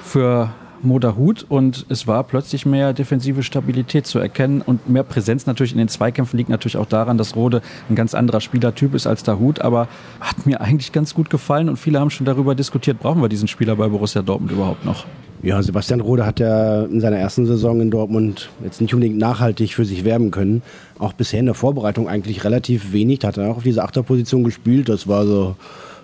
für 0.02 0.50
Moderhut 0.86 1.44
und 1.48 1.86
es 1.88 2.06
war 2.06 2.24
plötzlich 2.24 2.64
mehr 2.64 2.92
defensive 2.92 3.42
Stabilität 3.42 4.06
zu 4.06 4.18
erkennen 4.18 4.62
und 4.62 4.88
mehr 4.88 5.02
Präsenz 5.02 5.46
natürlich 5.46 5.72
in 5.72 5.78
den 5.78 5.88
Zweikämpfen 5.88 6.36
liegt 6.36 6.48
natürlich 6.48 6.76
auch 6.76 6.86
daran, 6.86 7.18
dass 7.18 7.36
Rode 7.36 7.60
ein 7.90 7.94
ganz 7.94 8.14
anderer 8.14 8.40
Spielertyp 8.40 8.94
ist 8.94 9.06
als 9.06 9.22
Dahut, 9.22 9.60
aber 9.60 9.88
hat 10.20 10.46
mir 10.46 10.60
eigentlich 10.60 10.92
ganz 10.92 11.14
gut 11.14 11.30
gefallen 11.30 11.68
und 11.68 11.76
viele 11.76 12.00
haben 12.00 12.10
schon 12.10 12.26
darüber 12.26 12.54
diskutiert, 12.54 13.00
brauchen 13.00 13.20
wir 13.20 13.28
diesen 13.28 13.48
Spieler 13.48 13.76
bei 13.76 13.88
Borussia 13.88 14.22
Dortmund 14.22 14.52
überhaupt 14.52 14.84
noch? 14.84 15.04
Ja, 15.42 15.62
Sebastian 15.62 16.00
Rode 16.00 16.24
hat 16.24 16.40
ja 16.40 16.84
in 16.84 17.00
seiner 17.00 17.18
ersten 17.18 17.46
Saison 17.46 17.80
in 17.80 17.90
Dortmund 17.90 18.48
jetzt 18.64 18.80
nicht 18.80 18.94
unbedingt 18.94 19.18
nachhaltig 19.18 19.74
für 19.74 19.84
sich 19.84 20.04
werben 20.04 20.30
können. 20.30 20.62
Auch 20.98 21.12
bisher 21.12 21.40
in 21.40 21.46
der 21.46 21.54
Vorbereitung 21.54 22.08
eigentlich 22.08 22.42
relativ 22.42 22.92
wenig. 22.92 23.20
Da 23.20 23.28
hat 23.28 23.36
er 23.36 23.50
auch 23.50 23.58
auf 23.58 23.62
diese 23.62 23.84
Achterposition 23.84 24.44
gespielt. 24.44 24.88
Das 24.88 25.06
war 25.06 25.26
so 25.26 25.54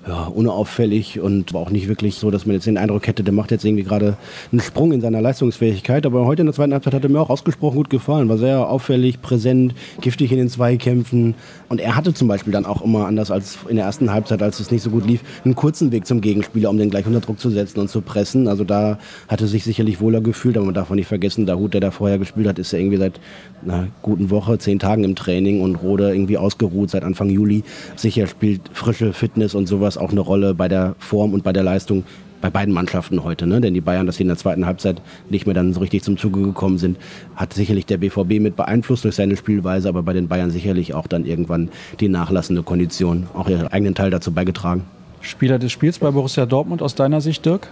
ja, 0.06 0.24
unauffällig 0.24 1.20
und 1.20 1.54
war 1.54 1.60
auch 1.60 1.70
nicht 1.70 1.88
wirklich 1.88 2.16
so, 2.16 2.32
dass 2.32 2.44
man 2.44 2.54
jetzt 2.54 2.66
den 2.66 2.76
Eindruck 2.76 3.06
hätte, 3.06 3.22
der 3.22 3.32
macht 3.32 3.52
jetzt 3.52 3.64
irgendwie 3.64 3.84
gerade 3.84 4.16
einen 4.50 4.60
Sprung 4.60 4.92
in 4.92 5.00
seiner 5.00 5.20
Leistungsfähigkeit. 5.20 6.04
Aber 6.06 6.26
heute 6.26 6.42
in 6.42 6.46
der 6.46 6.54
zweiten 6.54 6.72
Halbzeit 6.72 6.94
hat 6.94 7.04
er 7.04 7.10
mir 7.10 7.20
auch 7.20 7.30
ausgesprochen 7.30 7.76
gut 7.76 7.90
gefallen. 7.90 8.28
War 8.28 8.38
sehr 8.38 8.68
auffällig, 8.68 9.22
präsent, 9.22 9.74
giftig 10.00 10.32
in 10.32 10.38
den 10.38 10.48
Zweikämpfen. 10.48 11.34
Und 11.68 11.80
er 11.80 11.94
hatte 11.94 12.14
zum 12.14 12.26
Beispiel 12.26 12.52
dann 12.52 12.66
auch 12.66 12.82
immer, 12.82 13.06
anders 13.06 13.30
als 13.30 13.58
in 13.68 13.76
der 13.76 13.84
ersten 13.84 14.12
Halbzeit, 14.12 14.42
als 14.42 14.58
es 14.58 14.72
nicht 14.72 14.82
so 14.82 14.90
gut 14.90 15.06
lief, 15.06 15.20
einen 15.44 15.54
kurzen 15.54 15.92
Weg 15.92 16.06
zum 16.06 16.20
Gegenspieler, 16.20 16.68
um 16.70 16.78
den 16.78 16.90
gleich 16.90 17.06
unter 17.06 17.20
Druck 17.20 17.38
zu 17.38 17.50
setzen 17.50 17.78
und 17.78 17.88
zu 17.88 18.00
pressen. 18.00 18.48
Also 18.48 18.64
da 18.64 18.98
hatte 19.28 19.46
sich 19.46 19.62
sicherlich 19.62 20.00
wohler 20.00 20.20
gefühlt, 20.20 20.56
aber 20.56 20.66
man 20.66 20.74
darf 20.74 20.90
auch 20.90 20.96
nicht 20.96 21.06
vergessen, 21.06 21.46
der 21.46 21.58
Hut, 21.58 21.74
der 21.74 21.80
da 21.80 21.92
vorher 21.92 22.18
gespielt 22.18 22.48
hat, 22.48 22.58
ist 22.58 22.72
ja 22.72 22.80
irgendwie 22.80 22.98
seit 22.98 23.20
einer 23.62 23.86
guten 24.02 24.30
Woche, 24.30 24.58
zehn 24.58 24.78
Tagen 24.78 25.04
im 25.04 25.14
Training 25.14 25.60
und 25.60 25.76
Rode 25.76 26.12
irgendwie 26.12 26.38
ausgeruht 26.38 26.90
seit 26.90 27.04
Anfang 27.04 27.30
Juli. 27.30 27.62
Sicher 27.96 28.26
spielt 28.26 28.62
frische 28.72 29.12
Fitness 29.12 29.54
und 29.54 29.66
sowas 29.66 29.91
auch 29.98 30.10
eine 30.10 30.20
Rolle 30.20 30.54
bei 30.54 30.68
der 30.68 30.94
Form 30.98 31.34
und 31.34 31.44
bei 31.44 31.52
der 31.52 31.62
Leistung 31.62 32.04
bei 32.42 32.50
beiden 32.50 32.74
Mannschaften 32.74 33.24
heute. 33.24 33.46
Ne? 33.46 33.60
Denn 33.60 33.72
die 33.72 33.80
Bayern, 33.80 34.04
dass 34.04 34.16
sie 34.16 34.24
in 34.24 34.28
der 34.28 34.36
zweiten 34.36 34.66
Halbzeit 34.66 35.00
nicht 35.30 35.46
mehr 35.46 35.54
dann 35.54 35.72
so 35.72 35.80
richtig 35.80 36.02
zum 36.02 36.18
Zuge 36.18 36.42
gekommen 36.42 36.76
sind, 36.76 36.98
hat 37.36 37.54
sicherlich 37.54 37.86
der 37.86 37.98
BVB 37.98 38.40
mit 38.40 38.56
beeinflusst 38.56 39.04
durch 39.04 39.14
seine 39.14 39.36
Spielweise, 39.36 39.88
aber 39.88 40.02
bei 40.02 40.12
den 40.12 40.28
Bayern 40.28 40.50
sicherlich 40.50 40.92
auch 40.92 41.06
dann 41.06 41.24
irgendwann 41.24 41.70
die 42.00 42.08
nachlassende 42.08 42.62
Kondition 42.62 43.28
auch 43.32 43.48
ihren 43.48 43.68
eigenen 43.68 43.94
Teil 43.94 44.10
dazu 44.10 44.32
beigetragen. 44.32 44.84
Spieler 45.22 45.58
des 45.58 45.72
Spiels 45.72 46.00
bei 46.00 46.10
Borussia 46.10 46.44
Dortmund 46.44 46.82
aus 46.82 46.96
deiner 46.96 47.20
Sicht, 47.20 47.46
Dirk? 47.46 47.68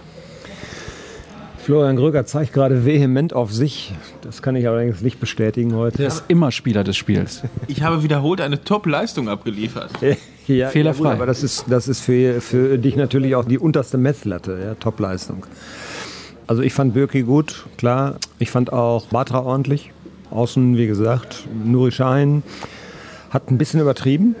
Florian 1.63 1.95
Gröger 1.95 2.25
zeigt 2.25 2.53
gerade 2.53 2.85
vehement 2.85 3.33
auf 3.33 3.53
sich. 3.53 3.93
Das 4.21 4.41
kann 4.41 4.55
ich 4.55 4.67
allerdings 4.67 5.01
nicht 5.01 5.19
bestätigen 5.19 5.75
heute. 5.75 6.01
Er 6.01 6.07
ist 6.07 6.23
immer 6.27 6.51
Spieler 6.51 6.83
des 6.83 6.97
Spiels. 6.97 7.43
Ich 7.67 7.83
habe 7.83 8.01
wiederholt 8.01 8.41
eine 8.41 8.63
Top-Leistung 8.63 9.29
abgeliefert. 9.29 9.91
ja, 10.47 10.69
Fehlerfrei. 10.69 11.09
Ja, 11.09 11.11
aber 11.11 11.25
das 11.25 11.43
ist, 11.43 11.65
das 11.69 11.87
ist 11.87 12.01
für, 12.01 12.41
für 12.41 12.77
dich 12.77 12.95
natürlich 12.95 13.35
auch 13.35 13.45
die 13.45 13.59
unterste 13.59 13.97
Messlatte, 13.97 14.59
ja, 14.63 14.75
Top-Leistung. 14.75 15.45
Also 16.47 16.61
ich 16.63 16.73
fand 16.73 16.93
Birki 16.93 17.21
gut, 17.21 17.65
klar. 17.77 18.15
Ich 18.39 18.51
fand 18.51 18.73
auch 18.73 19.05
Batra 19.07 19.41
ordentlich. 19.41 19.91
Außen, 20.31 20.77
wie 20.77 20.87
gesagt, 20.87 21.47
Nuri 21.63 21.91
Schein 21.91 22.43
hat 23.29 23.49
ein 23.49 23.57
bisschen 23.57 23.79
übertrieben. 23.79 24.35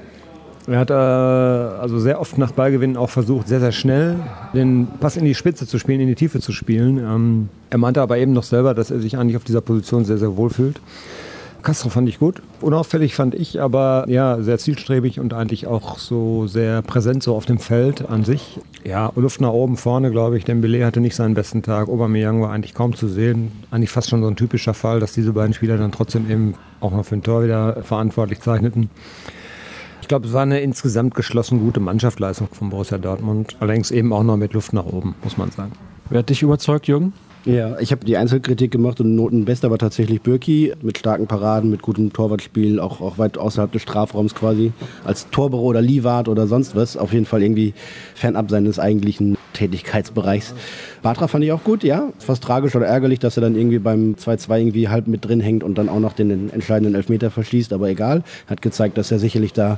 Er 0.67 0.79
hat 0.79 0.89
äh, 0.89 0.93
also 0.93 1.99
sehr 1.99 2.19
oft 2.19 2.37
nach 2.37 2.51
Ballgewinnen 2.51 2.95
auch 2.95 3.09
versucht, 3.09 3.47
sehr, 3.47 3.59
sehr 3.59 3.71
schnell 3.71 4.17
den 4.53 4.87
Pass 4.99 5.17
in 5.17 5.25
die 5.25 5.35
Spitze 5.35 5.65
zu 5.65 5.79
spielen, 5.79 6.01
in 6.01 6.07
die 6.07 6.15
Tiefe 6.15 6.39
zu 6.39 6.51
spielen. 6.51 6.97
Ähm, 6.97 7.49
er 7.69 7.77
meinte 7.77 8.01
aber 8.01 8.17
eben 8.17 8.33
noch 8.33 8.43
selber, 8.43 8.73
dass 8.73 8.91
er 8.91 8.99
sich 8.99 9.17
eigentlich 9.17 9.37
auf 9.37 9.43
dieser 9.43 9.61
Position 9.61 10.05
sehr, 10.05 10.17
sehr 10.17 10.37
wohl 10.37 10.49
fühlt. 10.49 10.79
Castro 11.61 11.89
fand 11.89 12.09
ich 12.09 12.19
gut. 12.19 12.41
Unauffällig 12.61 13.15
fand 13.15 13.35
ich, 13.35 13.61
aber 13.61 14.05
ja, 14.07 14.41
sehr 14.41 14.57
zielstrebig 14.57 15.19
und 15.19 15.33
eigentlich 15.33 15.67
auch 15.67 15.97
so 15.97 16.47
sehr 16.47 16.81
präsent 16.81 17.23
so 17.23 17.35
auf 17.35 17.45
dem 17.45 17.59
Feld 17.59 18.09
an 18.09 18.23
sich. 18.23 18.59
Ja, 18.83 19.11
Luft 19.15 19.41
nach 19.41 19.51
oben 19.51 19.77
vorne, 19.77 20.11
glaube 20.11 20.37
ich. 20.37 20.45
Dembele 20.45 20.85
hatte 20.85 21.01
nicht 21.01 21.15
seinen 21.15 21.33
besten 21.33 21.61
Tag. 21.61 21.89
Aubameyang 21.89 22.41
war 22.41 22.51
eigentlich 22.51 22.73
kaum 22.73 22.95
zu 22.95 23.07
sehen. 23.07 23.51
Eigentlich 23.71 23.91
fast 23.91 24.09
schon 24.09 24.21
so 24.21 24.27
ein 24.27 24.35
typischer 24.35 24.73
Fall, 24.73 24.99
dass 24.99 25.13
diese 25.13 25.33
beiden 25.33 25.53
Spieler 25.53 25.77
dann 25.77 25.91
trotzdem 25.91 26.29
eben 26.29 26.55
auch 26.79 26.91
noch 26.91 27.05
für 27.05 27.15
ein 27.15 27.23
Tor 27.23 27.43
wieder 27.43 27.83
verantwortlich 27.83 28.41
zeichneten 28.41 28.89
glaube, 30.11 30.27
es 30.27 30.33
war 30.33 30.41
eine 30.41 30.59
insgesamt 30.59 31.15
geschlossen 31.15 31.61
gute 31.61 31.79
Mannschaftsleistung 31.79 32.49
von 32.51 32.69
Borussia 32.69 32.97
Dortmund. 32.97 33.55
Allerdings 33.61 33.91
eben 33.91 34.11
auch 34.11 34.23
noch 34.23 34.35
mit 34.35 34.51
Luft 34.51 34.73
nach 34.73 34.83
oben, 34.83 35.15
muss 35.23 35.37
man 35.37 35.51
sagen. 35.51 35.71
Wer 36.09 36.19
hat 36.19 36.29
dich 36.29 36.41
überzeugt, 36.41 36.87
Jürgen? 36.87 37.13
Ja, 37.43 37.79
ich 37.79 37.91
habe 37.91 38.05
die 38.05 38.17
Einzelkritik 38.17 38.69
gemacht 38.69 39.01
und 39.01 39.15
Notenbester 39.15 39.71
war 39.71 39.79
tatsächlich 39.79 40.21
Birki 40.21 40.73
mit 40.83 40.99
starken 40.99 41.25
Paraden, 41.25 41.71
mit 41.71 41.81
gutem 41.81 42.13
Torwartspiel, 42.13 42.79
auch, 42.79 43.01
auch 43.01 43.17
weit 43.17 43.39
außerhalb 43.39 43.71
des 43.71 43.81
Strafraums 43.81 44.35
quasi, 44.35 44.73
als 45.05 45.27
Torbüro 45.31 45.63
oder 45.63 45.81
Liewart 45.81 46.27
oder 46.27 46.45
sonst 46.45 46.75
was. 46.75 46.97
Auf 46.97 47.13
jeden 47.13 47.25
Fall 47.25 47.41
irgendwie 47.41 47.73
fernab 48.13 48.51
seines 48.51 48.77
eigentlichen 48.77 49.37
Tätigkeitsbereichs. 49.61 50.55
Batra 51.03 51.27
fand 51.27 51.43
ich 51.43 51.51
auch 51.51 51.63
gut, 51.63 51.83
ja. 51.83 52.09
Fast 52.17 52.43
tragisch 52.43 52.75
oder 52.75 52.87
ärgerlich, 52.87 53.19
dass 53.19 53.37
er 53.37 53.41
dann 53.41 53.55
irgendwie 53.55 53.77
beim 53.77 54.15
2-2 54.15 54.59
irgendwie 54.59 54.89
halb 54.89 55.07
mit 55.07 55.23
drin 55.23 55.39
hängt 55.39 55.63
und 55.63 55.77
dann 55.77 55.87
auch 55.87 55.99
noch 55.99 56.13
den 56.13 56.51
entscheidenden 56.51 56.95
Elfmeter 56.95 57.29
verschießt, 57.29 57.71
aber 57.71 57.87
egal. 57.89 58.23
Hat 58.47 58.63
gezeigt, 58.63 58.97
dass 58.97 59.11
er 59.11 59.19
sicherlich 59.19 59.53
da 59.53 59.77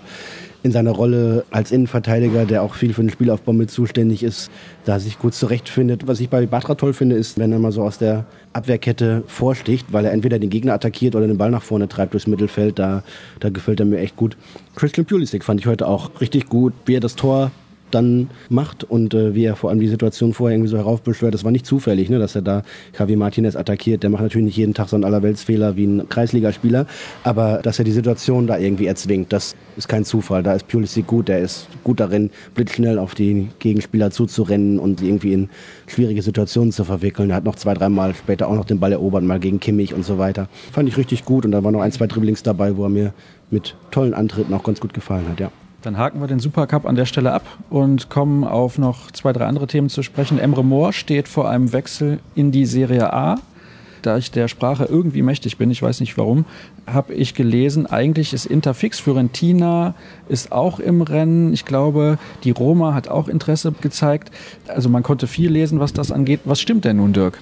in 0.64 0.72
seiner 0.72 0.92
Rolle 0.92 1.44
als 1.52 1.74
Innenverteidiger, 1.74 2.46
der 2.46 2.64
auch 2.64 2.76
viel 2.76 2.94
für 2.94 3.02
den 3.02 3.10
Spielaufbau 3.10 3.52
mit 3.52 3.70
zuständig 3.72 4.24
ist, 4.24 4.50
da 4.86 4.98
sich 5.00 5.20
gut 5.20 5.34
zurechtfindet. 5.34 6.08
Was 6.08 6.22
ich 6.22 6.30
bei 6.30 6.46
Batra 6.46 6.76
toll 6.76 6.94
finde, 6.94 7.18
ist, 7.18 7.38
wenn 7.38 7.52
er 7.52 7.60
mal 7.60 7.74
so 7.74 7.84
aus 7.84 7.98
der 7.98 8.24
Abwehrkette 8.54 9.24
vorsticht, 9.28 9.88
weil 9.92 10.06
er 10.06 10.14
entweder 10.14 10.40
den 10.40 10.50
Gegner 10.50 10.74
attackiert 10.74 11.18
oder 11.18 11.28
den 11.28 11.38
Ball 11.38 11.52
nach 11.52 11.64
vorne 11.64 11.90
treibt 11.90 12.14
durchs 12.14 12.28
Mittelfeld. 12.28 12.80
Da, 12.80 13.04
da 13.42 13.50
gefällt 13.50 13.82
er 13.82 13.86
mir 13.86 14.00
echt 14.00 14.16
gut. 14.16 14.38
Christian 14.78 15.06
Pulisic 15.06 15.44
fand 15.44 15.60
ich 15.60 15.68
heute 15.68 15.90
auch 15.90 16.22
richtig 16.22 16.48
gut, 16.48 16.72
wie 16.86 16.96
er 16.96 17.02
das 17.02 17.18
Tor 17.18 17.52
dann 17.94 18.30
macht 18.50 18.84
und 18.84 19.14
äh, 19.14 19.36
wie 19.36 19.46
er 19.46 19.56
vor 19.56 19.70
allem 19.70 19.80
die 19.80 19.88
Situation 19.88 20.34
vorher 20.34 20.56
irgendwie 20.56 20.70
so 20.70 20.78
heraufbeschwört. 20.78 21.34
Das 21.34 21.44
war 21.44 21.52
nicht 21.52 21.66
zufällig, 21.66 22.10
ne, 22.10 22.20
dass 22.20 22.36
er 22.36 22.42
da 22.42 22.64
Javi 22.98 23.16
Martinez 23.16 23.56
attackiert. 23.56 24.04
Der 24.04 24.10
macht 24.10 24.24
natürlich 24.24 24.46
nicht 24.46 24.58
jeden 24.58 24.74
Tag 24.74 24.90
so 24.90 24.96
einen 24.96 25.04
Allerweltsfehler 25.04 25.76
wie 25.76 25.86
ein 25.86 26.10
Kreisligaspieler, 26.10 26.86
aber 27.24 27.60
dass 27.64 27.80
er 27.80 27.86
die 27.86 27.92
Situation 27.92 28.48
da 28.48 28.58
irgendwie 28.58 28.88
erzwingt, 28.88 29.32
das 29.34 29.56
ist 29.78 29.88
kein 29.88 30.06
Zufall. 30.06 30.44
Da 30.44 30.54
ist 30.54 30.68
Pulisic 30.68 31.08
gut, 31.08 31.28
der 31.28 31.40
ist 31.40 31.68
gut 31.84 32.00
darin, 32.00 32.30
blitzschnell 32.56 33.00
auf 33.00 33.16
die 33.16 33.50
Gegenspieler 33.60 34.12
zuzurennen 34.12 34.80
und 34.80 35.02
irgendwie 35.02 35.34
in 35.34 35.50
schwierige 35.88 36.22
Situationen 36.22 36.72
zu 36.72 36.84
verwickeln. 36.84 37.30
Er 37.30 37.38
hat 37.38 37.44
noch 37.44 37.56
zwei, 37.56 37.74
dreimal 37.74 38.14
später 38.16 38.48
auch 38.48 38.56
noch 38.56 38.66
den 38.66 38.80
Ball 38.80 38.92
erobert, 38.92 39.24
mal 39.24 39.40
gegen 39.40 39.60
Kimmich 39.60 39.94
und 39.94 40.06
so 40.06 40.18
weiter. 40.18 40.48
Fand 40.72 40.90
ich 40.90 40.98
richtig 40.98 41.26
gut 41.26 41.46
und 41.46 41.52
da 41.52 41.64
waren 41.64 41.74
noch 41.74 41.82
ein, 41.82 41.92
zwei 41.92 42.08
Dribblings 42.08 42.44
dabei, 42.44 42.78
wo 42.78 42.84
er 42.84 42.90
mir 42.90 43.14
mit 43.52 43.76
tollen 43.92 44.14
Antritten 44.14 44.54
auch 44.54 44.64
ganz 44.64 44.80
gut 44.80 44.94
gefallen 44.94 45.28
hat, 45.30 45.40
ja. 45.40 45.52
Dann 45.84 45.98
haken 45.98 46.22
wir 46.22 46.28
den 46.28 46.40
Supercup 46.40 46.86
an 46.86 46.96
der 46.96 47.06
Stelle 47.06 47.34
ab 47.34 47.46
und 47.70 48.10
kommen 48.10 48.46
auf 48.46 48.78
noch 48.78 49.12
zwei, 49.12 49.34
drei 49.34 49.46
andere 49.46 49.68
Themen 49.68 49.90
zu 49.90 50.02
sprechen. 50.02 50.40
Emre 50.40 50.64
Moore 50.64 50.94
steht 50.94 51.28
vor 51.28 51.50
einem 51.50 51.74
Wechsel 51.74 52.20
in 52.36 52.54
die 52.54 52.66
Serie 52.66 53.12
A. 53.12 53.36
Da 54.02 54.18
ich 54.18 54.32
der 54.32 54.48
Sprache 54.48 54.86
irgendwie 54.86 55.22
mächtig 55.22 55.58
bin, 55.58 55.72
ich 55.72 55.82
weiß 55.82 56.00
nicht 56.00 56.18
warum, 56.18 56.46
habe 56.88 57.14
ich 57.14 57.36
gelesen, 57.36 57.86
eigentlich 57.86 58.34
ist 58.34 58.46
Interfix, 58.46 59.00
Fiorentina 59.02 59.94
ist 60.30 60.54
auch 60.54 60.80
im 60.80 61.02
Rennen. 61.02 61.54
Ich 61.54 61.66
glaube, 61.66 62.18
die 62.46 62.52
Roma 62.52 62.94
hat 62.94 63.10
auch 63.10 63.28
Interesse 63.28 63.74
gezeigt. 63.74 64.32
Also 64.70 64.88
man 64.88 65.04
konnte 65.04 65.28
viel 65.28 65.52
lesen, 65.52 65.82
was 65.82 65.92
das 65.92 66.14
angeht. 66.14 66.42
Was 66.46 66.62
stimmt 66.62 66.86
denn 66.86 66.98
nun, 66.98 67.12
Dirk? 67.12 67.40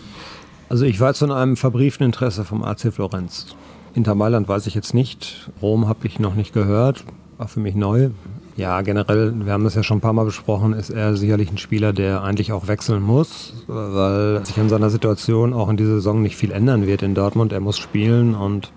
Also 0.68 0.86
ich 0.86 1.00
weiß 1.00 1.20
von 1.20 1.32
einem 1.32 1.58
verbrieften 1.58 2.08
Interesse 2.08 2.44
vom 2.44 2.64
AC 2.64 2.92
Florenz. 2.92 3.56
Inter 3.94 4.16
Mailand 4.16 4.48
weiß 4.48 4.66
ich 4.66 4.74
jetzt 4.74 4.96
nicht. 4.96 5.52
Rom 5.62 5.88
habe 5.88 6.08
ich 6.08 6.18
noch 6.18 6.34
nicht 6.34 6.54
gehört. 6.54 7.04
War 7.42 7.48
für 7.48 7.60
mich 7.60 7.74
neu. 7.74 8.12
Ja, 8.56 8.82
generell, 8.82 9.34
wir 9.36 9.52
haben 9.52 9.64
das 9.64 9.74
ja 9.74 9.82
schon 9.82 9.98
ein 9.98 10.02
paar 10.02 10.14
Mal 10.14 10.26
besprochen, 10.26 10.74
ist 10.74 10.92
er 10.92 11.18
sicherlich 11.18 11.50
ein 11.50 11.58
Spieler, 11.58 11.92
der 11.92 12.22
eigentlich 12.22 12.52
auch 12.52 12.68
wechseln 12.68 13.02
muss, 13.02 13.66
weil 13.66 14.46
sich 14.46 14.60
an 14.60 14.70
seiner 14.70 14.92
Situation 14.92 15.52
auch 15.52 15.68
in 15.68 15.76
dieser 15.76 15.96
Saison 15.96 16.22
nicht 16.22 16.36
viel 16.36 16.52
ändern 16.52 16.86
wird 16.86 17.02
in 17.02 17.16
Dortmund. 17.16 17.52
Er 17.52 17.60
muss 17.60 17.80
spielen 17.80 18.36
und 18.36 18.72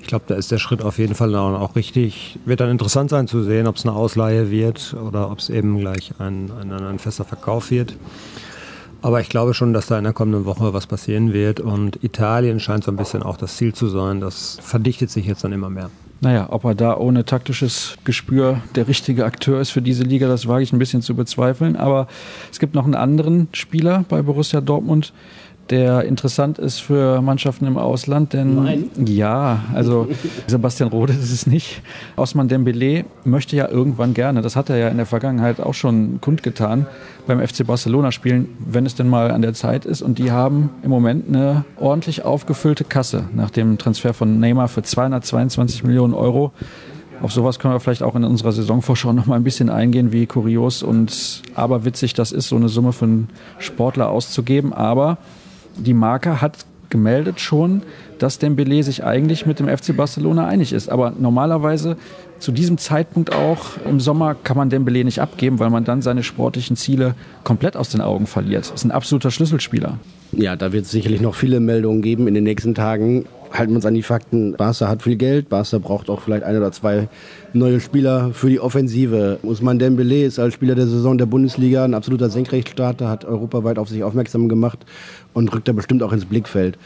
ich 0.00 0.08
glaube, 0.08 0.24
da 0.26 0.34
ist 0.34 0.50
der 0.50 0.58
Schritt 0.58 0.82
auf 0.82 0.98
jeden 0.98 1.14
Fall 1.14 1.36
auch 1.36 1.76
richtig. 1.76 2.36
Wird 2.46 2.58
dann 2.58 2.68
interessant 2.68 3.10
sein 3.10 3.28
zu 3.28 3.44
sehen, 3.44 3.68
ob 3.68 3.76
es 3.76 3.86
eine 3.86 3.94
Ausleihe 3.94 4.50
wird 4.50 4.96
oder 5.00 5.30
ob 5.30 5.38
es 5.38 5.48
eben 5.48 5.78
gleich 5.78 6.14
ein, 6.18 6.50
ein, 6.60 6.72
ein 6.72 6.98
fester 6.98 7.24
Verkauf 7.24 7.70
wird. 7.70 7.94
Aber 9.02 9.20
ich 9.20 9.28
glaube 9.28 9.54
schon, 9.54 9.72
dass 9.72 9.86
da 9.86 9.98
in 9.98 10.04
der 10.04 10.12
kommenden 10.12 10.46
Woche 10.46 10.74
was 10.74 10.88
passieren 10.88 11.32
wird. 11.32 11.60
Und 11.60 12.02
Italien 12.02 12.58
scheint 12.58 12.82
so 12.82 12.90
ein 12.90 12.96
bisschen 12.96 13.22
auch 13.22 13.36
das 13.36 13.56
Ziel 13.56 13.72
zu 13.72 13.86
sein. 13.86 14.20
Das 14.20 14.58
verdichtet 14.60 15.12
sich 15.12 15.26
jetzt 15.26 15.44
dann 15.44 15.52
immer 15.52 15.70
mehr. 15.70 15.90
Naja, 16.22 16.46
ob 16.50 16.64
er 16.64 16.76
da 16.76 16.96
ohne 16.96 17.24
taktisches 17.24 17.96
Gespür 18.04 18.62
der 18.76 18.86
richtige 18.86 19.24
Akteur 19.24 19.60
ist 19.60 19.70
für 19.70 19.82
diese 19.82 20.04
Liga, 20.04 20.28
das 20.28 20.46
wage 20.46 20.62
ich 20.62 20.72
ein 20.72 20.78
bisschen 20.78 21.02
zu 21.02 21.16
bezweifeln. 21.16 21.74
Aber 21.74 22.06
es 22.52 22.60
gibt 22.60 22.76
noch 22.76 22.84
einen 22.84 22.94
anderen 22.94 23.48
Spieler 23.52 24.04
bei 24.08 24.22
Borussia 24.22 24.60
Dortmund, 24.60 25.12
der 25.70 26.04
interessant 26.04 26.58
ist 26.58 26.80
für 26.80 27.22
Mannschaften 27.22 27.66
im 27.66 27.78
Ausland, 27.78 28.32
denn 28.32 28.62
Nein. 28.64 28.90
ja, 29.06 29.64
also 29.74 30.08
Sebastian 30.46 30.90
Rode 30.90 31.12
ist 31.12 31.32
es 31.32 31.46
nicht. 31.46 31.82
Osman 32.16 32.48
Dembele 32.48 33.04
möchte 33.24 33.56
ja 33.56 33.68
irgendwann 33.68 34.14
gerne, 34.14 34.42
das 34.42 34.56
hat 34.56 34.70
er 34.70 34.76
ja 34.76 34.88
in 34.88 34.96
der 34.96 35.06
Vergangenheit 35.06 35.60
auch 35.60 35.74
schon 35.74 36.20
kundgetan, 36.20 36.86
beim 37.26 37.40
FC 37.40 37.66
Barcelona 37.66 38.12
spielen, 38.12 38.48
wenn 38.58 38.84
es 38.86 38.94
denn 38.94 39.08
mal 39.08 39.30
an 39.30 39.42
der 39.42 39.54
Zeit 39.54 39.84
ist. 39.84 40.02
Und 40.02 40.18
die 40.18 40.32
haben 40.32 40.70
im 40.82 40.90
Moment 40.90 41.28
eine 41.28 41.64
ordentlich 41.78 42.24
aufgefüllte 42.24 42.84
Kasse 42.84 43.24
nach 43.34 43.50
dem 43.50 43.78
Transfer 43.78 44.12
von 44.12 44.40
Neymar 44.40 44.68
für 44.68 44.82
222 44.82 45.84
Millionen 45.84 46.14
Euro. 46.14 46.52
Auf 47.22 47.32
sowas 47.32 47.60
können 47.60 47.72
wir 47.72 47.78
vielleicht 47.78 48.02
auch 48.02 48.16
in 48.16 48.24
unserer 48.24 48.50
Saisonvorschau 48.50 49.12
noch 49.12 49.26
mal 49.26 49.36
ein 49.36 49.44
bisschen 49.44 49.70
eingehen, 49.70 50.10
wie 50.10 50.26
kurios 50.26 50.82
und 50.82 51.42
aberwitzig 51.54 52.14
das 52.14 52.32
ist, 52.32 52.48
so 52.48 52.56
eine 52.56 52.68
Summe 52.68 52.92
für 52.92 53.04
einen 53.04 53.28
Sportler 53.58 54.10
auszugeben. 54.10 54.72
Aber 54.72 55.18
die 55.76 55.94
Marke 55.94 56.40
hat 56.40 56.66
gemeldet 56.90 57.40
schon, 57.40 57.82
dass 58.18 58.38
Dembele 58.38 58.82
sich 58.84 59.02
eigentlich 59.02 59.46
mit 59.46 59.58
dem 59.58 59.66
FC 59.66 59.96
Barcelona 59.96 60.46
einig 60.46 60.72
ist. 60.72 60.90
Aber 60.90 61.12
normalerweise 61.18 61.96
zu 62.38 62.52
diesem 62.52 62.78
Zeitpunkt 62.78 63.34
auch 63.34 63.78
im 63.88 63.98
Sommer 63.98 64.34
kann 64.34 64.56
man 64.56 64.68
Dembele 64.68 65.04
nicht 65.04 65.20
abgeben, 65.20 65.58
weil 65.58 65.70
man 65.70 65.84
dann 65.84 66.02
seine 66.02 66.22
sportlichen 66.22 66.76
Ziele 66.76 67.14
komplett 67.44 67.76
aus 67.76 67.88
den 67.88 68.00
Augen 68.00 68.26
verliert. 68.26 68.66
Das 68.66 68.74
ist 68.74 68.84
ein 68.84 68.92
absoluter 68.92 69.30
Schlüsselspieler. 69.30 69.98
Ja, 70.32 70.54
da 70.54 70.72
wird 70.72 70.84
es 70.84 70.90
sicherlich 70.90 71.20
noch 71.20 71.34
viele 71.34 71.60
Meldungen 71.60 72.02
geben 72.02 72.28
in 72.28 72.34
den 72.34 72.44
nächsten 72.44 72.74
Tagen. 72.74 73.24
Halten 73.52 73.72
wir 73.72 73.76
uns 73.76 73.86
an 73.86 73.94
die 73.94 74.02
Fakten. 74.02 74.54
Barca 74.54 74.88
hat 74.88 75.02
viel 75.02 75.16
Geld. 75.16 75.50
Barca 75.50 75.78
braucht 75.78 76.08
auch 76.08 76.22
vielleicht 76.22 76.42
ein 76.42 76.56
oder 76.56 76.72
zwei 76.72 77.08
neue 77.52 77.80
Spieler 77.80 78.30
für 78.32 78.48
die 78.48 78.58
Offensive. 78.58 79.38
Usman 79.42 79.78
Dembele 79.78 80.24
ist 80.24 80.38
als 80.38 80.54
Spieler 80.54 80.74
der 80.74 80.86
Saison 80.86 81.18
der 81.18 81.26
Bundesliga 81.26 81.84
ein 81.84 81.92
absoluter 81.92 82.30
Senkrechtstarter, 82.30 83.08
hat 83.08 83.26
europaweit 83.26 83.78
auf 83.78 83.90
sich 83.90 84.02
aufmerksam 84.04 84.48
gemacht 84.48 84.86
und 85.34 85.52
rückt 85.54 85.68
da 85.68 85.72
bestimmt 85.72 86.02
auch 86.02 86.12
ins 86.12 86.24
Blickfeld. 86.24 86.78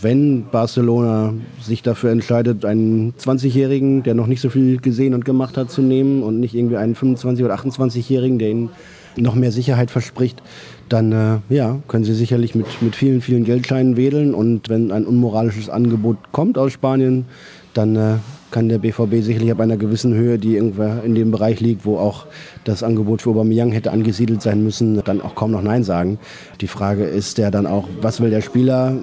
Wenn 0.00 0.46
Barcelona 0.50 1.34
sich 1.62 1.82
dafür 1.82 2.10
entscheidet, 2.10 2.64
einen 2.64 3.12
20-Jährigen, 3.14 4.02
der 4.02 4.14
noch 4.14 4.26
nicht 4.26 4.40
so 4.40 4.48
viel 4.48 4.78
gesehen 4.78 5.14
und 5.14 5.24
gemacht 5.24 5.56
hat, 5.56 5.70
zu 5.70 5.82
nehmen 5.82 6.22
und 6.22 6.40
nicht 6.40 6.54
irgendwie 6.54 6.76
einen 6.76 6.94
25- 6.94 7.44
oder 7.44 7.54
28-Jährigen, 7.54 8.38
der 8.38 8.48
ihnen 8.48 8.70
noch 9.16 9.34
mehr 9.34 9.52
Sicherheit 9.52 9.90
verspricht, 9.90 10.42
dann 10.88 11.12
äh, 11.12 11.54
ja, 11.54 11.78
können 11.88 12.04
sie 12.04 12.14
sicherlich 12.14 12.54
mit, 12.54 12.66
mit 12.82 12.96
vielen, 12.96 13.20
vielen 13.20 13.44
Geldscheinen 13.44 13.96
wedeln. 13.96 14.34
Und 14.34 14.68
wenn 14.68 14.90
ein 14.92 15.06
unmoralisches 15.06 15.68
Angebot 15.68 16.16
kommt 16.32 16.58
aus 16.58 16.72
Spanien, 16.72 17.26
dann 17.72 17.96
äh, 17.96 18.14
kann 18.50 18.68
der 18.68 18.78
BVB 18.78 19.22
sicherlich 19.22 19.50
ab 19.50 19.60
einer 19.60 19.76
gewissen 19.76 20.14
Höhe, 20.14 20.38
die 20.38 20.54
irgendwo 20.54 20.84
in 21.04 21.16
dem 21.16 21.32
Bereich 21.32 21.60
liegt, 21.60 21.84
wo 21.84 21.98
auch 21.98 22.26
das 22.62 22.84
Angebot 22.84 23.22
für 23.22 23.30
Aubameyang 23.30 23.72
hätte 23.72 23.90
angesiedelt 23.90 24.42
sein 24.42 24.62
müssen, 24.62 25.02
dann 25.04 25.20
auch 25.20 25.34
kaum 25.34 25.50
noch 25.50 25.62
Nein 25.62 25.82
sagen. 25.82 26.18
Die 26.60 26.68
Frage 26.68 27.04
ist 27.04 27.36
ja 27.38 27.50
dann 27.50 27.66
auch, 27.66 27.88
was 28.00 28.20
will 28.20 28.30
der 28.30 28.42
Spieler? 28.42 28.96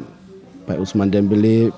Bei 0.67 0.79
Usman 0.79 1.11
Dembele, 1.11 1.73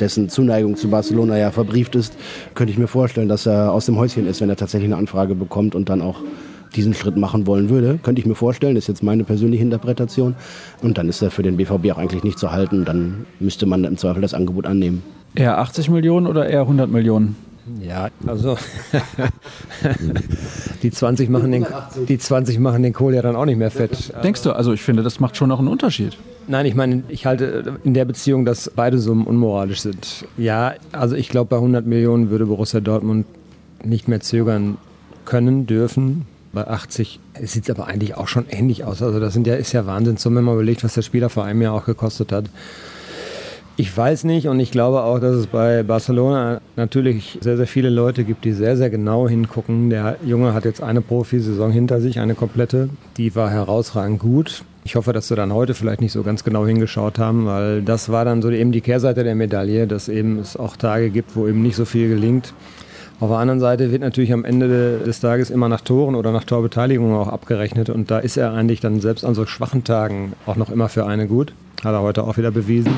dessen 0.00 0.28
Zuneigung 0.28 0.76
zu 0.76 0.88
Barcelona 0.88 1.38
ja 1.38 1.52
verbrieft 1.52 1.94
ist, 1.94 2.14
könnte 2.54 2.72
ich 2.72 2.78
mir 2.78 2.88
vorstellen, 2.88 3.28
dass 3.28 3.46
er 3.46 3.72
aus 3.72 3.86
dem 3.86 3.96
Häuschen 3.96 4.26
ist, 4.26 4.40
wenn 4.40 4.48
er 4.48 4.56
tatsächlich 4.56 4.88
eine 4.88 4.96
Anfrage 4.96 5.36
bekommt 5.36 5.76
und 5.76 5.88
dann 5.88 6.02
auch 6.02 6.20
diesen 6.76 6.94
Schritt 6.94 7.16
machen 7.16 7.46
wollen 7.46 7.68
würde. 7.68 7.98
Könnte 8.02 8.20
ich 8.20 8.26
mir 8.26 8.34
vorstellen, 8.34 8.74
das 8.74 8.84
ist 8.84 8.88
jetzt 8.88 9.02
meine 9.02 9.24
persönliche 9.24 9.62
Interpretation. 9.62 10.34
Und 10.82 10.98
dann 10.98 11.08
ist 11.08 11.22
er 11.22 11.30
für 11.30 11.42
den 11.42 11.56
BVB 11.56 11.92
auch 11.92 11.98
eigentlich 11.98 12.24
nicht 12.24 12.38
zu 12.38 12.52
halten. 12.52 12.84
Dann 12.84 13.26
müsste 13.40 13.66
man 13.66 13.84
im 13.84 13.96
Zweifel 13.96 14.22
das 14.22 14.34
Angebot 14.34 14.66
annehmen. 14.66 15.02
Eher 15.34 15.58
80 15.58 15.90
Millionen 15.90 16.26
oder 16.26 16.46
eher 16.46 16.62
100 16.62 16.90
Millionen? 16.90 17.36
Ja, 17.80 18.08
also 18.26 18.58
die 20.82 20.90
20 20.90 21.30
machen 21.30 21.50
den, 21.50 21.66
die 22.08 22.18
20 22.18 22.58
machen 22.58 22.82
den 22.82 22.92
Kohl 22.92 23.14
ja 23.14 23.22
dann 23.22 23.36
auch 23.36 23.46
nicht 23.46 23.56
mehr 23.56 23.70
fett. 23.70 24.12
Denkst 24.22 24.42
du? 24.42 24.52
Also 24.52 24.74
ich 24.74 24.82
finde, 24.82 25.02
das 25.02 25.18
macht 25.18 25.36
schon 25.36 25.48
noch 25.48 25.60
einen 25.60 25.68
Unterschied. 25.68 26.18
Nein, 26.46 26.66
ich 26.66 26.74
meine, 26.74 27.04
ich 27.08 27.24
halte 27.24 27.78
in 27.82 27.94
der 27.94 28.04
Beziehung, 28.04 28.44
dass 28.44 28.70
beide 28.74 28.98
Summen 28.98 29.26
unmoralisch 29.26 29.80
sind. 29.80 30.26
Ja, 30.36 30.74
also 30.92 31.16
ich 31.16 31.30
glaube, 31.30 31.48
bei 31.48 31.56
100 31.56 31.86
Millionen 31.86 32.28
würde 32.28 32.44
Borussia 32.44 32.80
Dortmund 32.80 33.24
nicht 33.82 34.08
mehr 34.08 34.20
zögern 34.20 34.76
können, 35.24 35.66
dürfen. 35.66 36.26
Bei 36.54 36.68
80 36.68 37.20
sieht 37.42 37.64
es 37.64 37.70
aber 37.70 37.86
eigentlich 37.88 38.16
auch 38.16 38.28
schon 38.28 38.46
ähnlich 38.48 38.84
aus. 38.84 39.02
Also 39.02 39.20
das 39.20 39.34
sind 39.34 39.46
ja, 39.46 39.54
ist 39.54 39.72
ja 39.72 39.86
Wahnsinn, 39.86 40.16
wenn 40.36 40.44
man 40.44 40.54
überlegt, 40.54 40.84
was 40.84 40.94
der 40.94 41.02
Spieler 41.02 41.28
vor 41.28 41.44
einem 41.44 41.62
Jahr 41.62 41.74
auch 41.74 41.84
gekostet 41.84 42.32
hat. 42.32 42.46
Ich 43.76 43.96
weiß 43.96 44.22
nicht 44.22 44.46
und 44.46 44.60
ich 44.60 44.70
glaube 44.70 45.02
auch, 45.02 45.18
dass 45.18 45.34
es 45.34 45.48
bei 45.48 45.82
Barcelona 45.82 46.60
natürlich 46.76 47.38
sehr, 47.40 47.56
sehr 47.56 47.66
viele 47.66 47.90
Leute 47.90 48.22
gibt, 48.22 48.44
die 48.44 48.52
sehr, 48.52 48.76
sehr 48.76 48.88
genau 48.88 49.28
hingucken. 49.28 49.90
Der 49.90 50.16
Junge 50.24 50.54
hat 50.54 50.64
jetzt 50.64 50.80
eine 50.80 51.00
Profisaison 51.00 51.72
hinter 51.72 52.00
sich, 52.00 52.20
eine 52.20 52.36
komplette. 52.36 52.88
Die 53.16 53.34
war 53.34 53.50
herausragend 53.50 54.20
gut. 54.20 54.62
Ich 54.84 54.94
hoffe, 54.94 55.12
dass 55.12 55.26
sie 55.26 55.34
dann 55.34 55.52
heute 55.52 55.74
vielleicht 55.74 56.02
nicht 56.02 56.12
so 56.12 56.22
ganz 56.22 56.44
genau 56.44 56.64
hingeschaut 56.64 57.18
haben, 57.18 57.46
weil 57.46 57.82
das 57.82 58.10
war 58.10 58.24
dann 58.24 58.42
so 58.42 58.50
eben 58.50 58.70
die 58.70 58.80
Kehrseite 58.80 59.24
der 59.24 59.34
Medaille, 59.34 59.88
dass 59.88 60.08
eben 60.08 60.38
es 60.38 60.56
auch 60.56 60.76
Tage 60.76 61.10
gibt, 61.10 61.34
wo 61.34 61.48
eben 61.48 61.62
nicht 61.62 61.74
so 61.74 61.84
viel 61.84 62.08
gelingt. 62.08 62.54
Auf 63.20 63.30
der 63.30 63.38
anderen 63.38 63.60
Seite 63.60 63.92
wird 63.92 64.02
natürlich 64.02 64.32
am 64.32 64.44
Ende 64.44 64.98
des 64.98 65.20
Tages 65.20 65.50
immer 65.50 65.68
nach 65.68 65.80
Toren 65.80 66.14
oder 66.14 66.32
nach 66.32 66.44
Torbeteiligung 66.44 67.14
auch 67.14 67.28
abgerechnet 67.28 67.88
und 67.88 68.10
da 68.10 68.18
ist 68.18 68.36
er 68.36 68.52
eigentlich 68.52 68.80
dann 68.80 69.00
selbst 69.00 69.24
an 69.24 69.34
so 69.34 69.46
schwachen 69.46 69.84
Tagen 69.84 70.32
auch 70.46 70.56
noch 70.56 70.70
immer 70.70 70.88
für 70.88 71.06
eine 71.06 71.26
gut. 71.26 71.52
Hat 71.84 71.92
er 71.92 72.02
heute 72.02 72.24
auch 72.24 72.36
wieder 72.36 72.50
bewiesen 72.50 72.96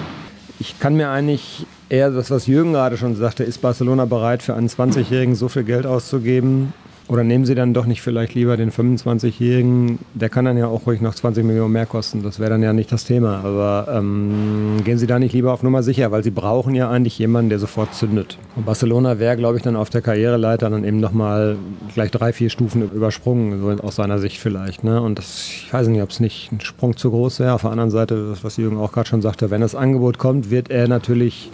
ich 0.59 0.79
kann 0.79 0.97
mir 0.97 1.11
eigentlich 1.11 1.67
eher 1.89 2.11
das, 2.11 2.31
was 2.31 2.47
Jürgen 2.47 2.73
gerade 2.73 2.97
schon 2.97 3.15
sagte, 3.15 3.45
ist 3.45 3.61
Barcelona 3.61 4.05
bereit, 4.05 4.43
für 4.43 4.55
einen 4.55 4.69
20-Jährigen 4.69 5.35
so 5.35 5.49
viel 5.49 5.65
Geld 5.65 5.87
auszugeben? 5.87 6.73
Oder 7.09 7.23
nehmen 7.23 7.47
Sie 7.47 7.55
dann 7.55 7.73
doch 7.73 7.87
nicht 7.87 8.03
vielleicht 8.03 8.35
lieber 8.35 8.57
den 8.57 8.73
25-Jährigen? 8.73 10.01
Der 10.15 10.29
kann 10.29 10.45
dann 10.45 10.57
ja 10.57 10.67
auch 10.67 10.87
ruhig 10.87 11.01
noch 11.01 11.15
20 11.15 11.45
Millionen 11.45 11.73
mehr 11.73 11.87
kosten. 11.87 12.25
Das 12.25 12.41
wäre 12.41 12.51
dann 12.51 12.65
ja 12.65 12.73
nicht 12.73 12.91
das 12.91 13.05
Thema. 13.05 13.45
Aber 13.45 13.87
ähm, 13.97 14.79
gehen 14.85 14.99
Sie 14.99 15.07
da 15.07 15.21
nicht 15.21 15.33
lieber 15.33 15.53
auf 15.53 15.63
Nummer 15.63 15.85
sicher, 15.85 16.11
weil 16.11 16.25
Sie 16.25 16.33
brauchen 16.33 16.75
ja 16.75 16.91
eigentlich 16.91 17.17
jemanden, 17.17 17.51
der 17.51 17.61
sofort 17.61 17.95
zündet. 17.95 18.39
Und 18.57 18.67
Barcelona 18.67 19.21
wäre, 19.21 19.37
glaube 19.37 19.57
ich, 19.57 19.63
dann 19.63 19.77
auf 19.77 19.89
der 19.89 20.03
Karriereleiter 20.03 20.69
dann 20.69 20.83
eben 20.83 20.99
nochmal 20.99 21.57
gleich 21.95 22.11
drei, 22.11 22.33
vier 22.33 22.51
Stufen 22.51 22.83
übersprungen, 22.83 23.61
so 23.61 23.71
aus 23.85 23.97
seiner 23.97 24.19
Sicht 24.19 24.39
vielleicht. 24.39 24.83
Ne? 24.83 25.01
Und 25.01 25.19
das, 25.19 25.47
ich 25.49 25.73
weiß 25.73 25.87
nicht, 25.87 26.03
ob 26.03 26.11
es 26.11 26.19
nicht 26.19 26.51
ein 26.51 26.61
Sprung 26.61 26.97
zu 26.97 27.11
groß 27.11 27.39
wäre. 27.39 27.53
Auf 27.53 27.63
der 27.63 27.71
anderen 27.71 27.91
Seite, 27.91 28.35
was 28.43 28.57
Jürgen 28.57 28.79
auch 28.79 28.91
gerade 28.91 29.09
schon 29.09 29.23
sagte, 29.23 29.53
wenn 29.53 29.61
das 29.61 29.77
Angebot 29.77 30.19
kommt, 30.19 30.51
wird 30.51 30.71
er 30.71 30.89
natürlich 30.89 31.53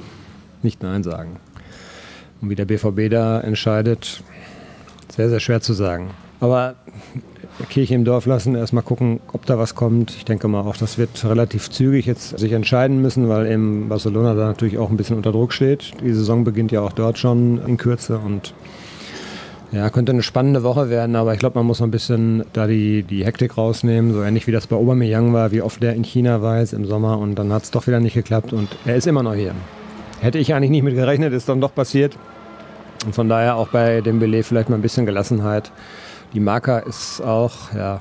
nicht 0.62 0.82
Nein 0.82 1.02
sagen. 1.02 1.36
Und 2.40 2.48
wie 2.48 2.54
der 2.54 2.64
BVB 2.64 3.10
da 3.10 3.40
entscheidet, 3.40 4.22
sehr, 5.14 5.28
sehr 5.28 5.40
schwer 5.40 5.60
zu 5.60 5.72
sagen. 5.74 6.10
Aber 6.40 6.74
Kirche 7.68 7.94
im 7.94 8.04
Dorf 8.04 8.26
lassen, 8.26 8.54
erstmal 8.54 8.82
gucken, 8.82 9.20
ob 9.32 9.46
da 9.46 9.58
was 9.58 9.74
kommt. 9.74 10.10
Ich 10.16 10.24
denke 10.24 10.48
mal 10.48 10.62
auch, 10.62 10.76
das 10.76 10.98
wird 10.98 11.24
relativ 11.24 11.70
zügig 11.70 12.06
jetzt 12.06 12.38
sich 12.38 12.52
entscheiden 12.52 13.00
müssen, 13.00 13.28
weil 13.28 13.46
eben 13.46 13.88
Barcelona 13.88 14.34
da 14.34 14.46
natürlich 14.46 14.78
auch 14.78 14.90
ein 14.90 14.96
bisschen 14.96 15.16
unter 15.16 15.32
Druck 15.32 15.52
steht. 15.52 15.92
Die 16.02 16.12
Saison 16.12 16.44
beginnt 16.44 16.72
ja 16.72 16.80
auch 16.80 16.92
dort 16.92 17.18
schon 17.18 17.60
in 17.66 17.76
Kürze 17.76 18.18
und 18.18 18.54
ja, 19.70 19.88
könnte 19.90 20.12
eine 20.12 20.22
spannende 20.22 20.62
Woche 20.62 20.90
werden, 20.90 21.16
aber 21.16 21.32
ich 21.32 21.38
glaube, 21.38 21.58
man 21.58 21.66
muss 21.66 21.80
noch 21.80 21.86
ein 21.86 21.92
bisschen 21.92 22.44
da 22.52 22.66
die, 22.66 23.04
die 23.04 23.24
Hektik 23.24 23.56
rausnehmen, 23.56 24.12
so 24.12 24.22
ähnlich 24.22 24.46
wie 24.46 24.52
das 24.52 24.66
bei 24.66 24.76
Aubameyang 24.76 25.32
war, 25.32 25.50
wie 25.50 25.62
oft 25.62 25.82
der 25.82 25.94
in 25.94 26.04
China 26.04 26.42
war 26.42 26.58
jetzt 26.60 26.74
im 26.74 26.84
Sommer 26.84 27.18
und 27.18 27.36
dann 27.36 27.52
hat 27.52 27.62
es 27.62 27.70
doch 27.70 27.86
wieder 27.86 28.00
nicht 28.00 28.14
geklappt 28.14 28.52
und 28.52 28.68
er 28.84 28.96
ist 28.96 29.06
immer 29.06 29.22
noch 29.22 29.34
hier. 29.34 29.54
Hätte 30.20 30.38
ich 30.38 30.52
eigentlich 30.54 30.70
nicht 30.70 30.82
mit 30.82 30.94
gerechnet, 30.94 31.32
ist 31.32 31.48
dann 31.48 31.60
doch 31.60 31.74
passiert. 31.74 32.18
Und 33.04 33.14
von 33.14 33.28
daher 33.28 33.56
auch 33.56 33.68
bei 33.68 34.00
dem 34.00 34.18
Belay 34.18 34.42
vielleicht 34.42 34.68
mal 34.68 34.76
ein 34.76 34.82
bisschen 34.82 35.06
Gelassenheit. 35.06 35.72
Die 36.34 36.40
Marca 36.40 36.78
ist 36.78 37.20
auch, 37.20 37.72
ja, 37.74 38.00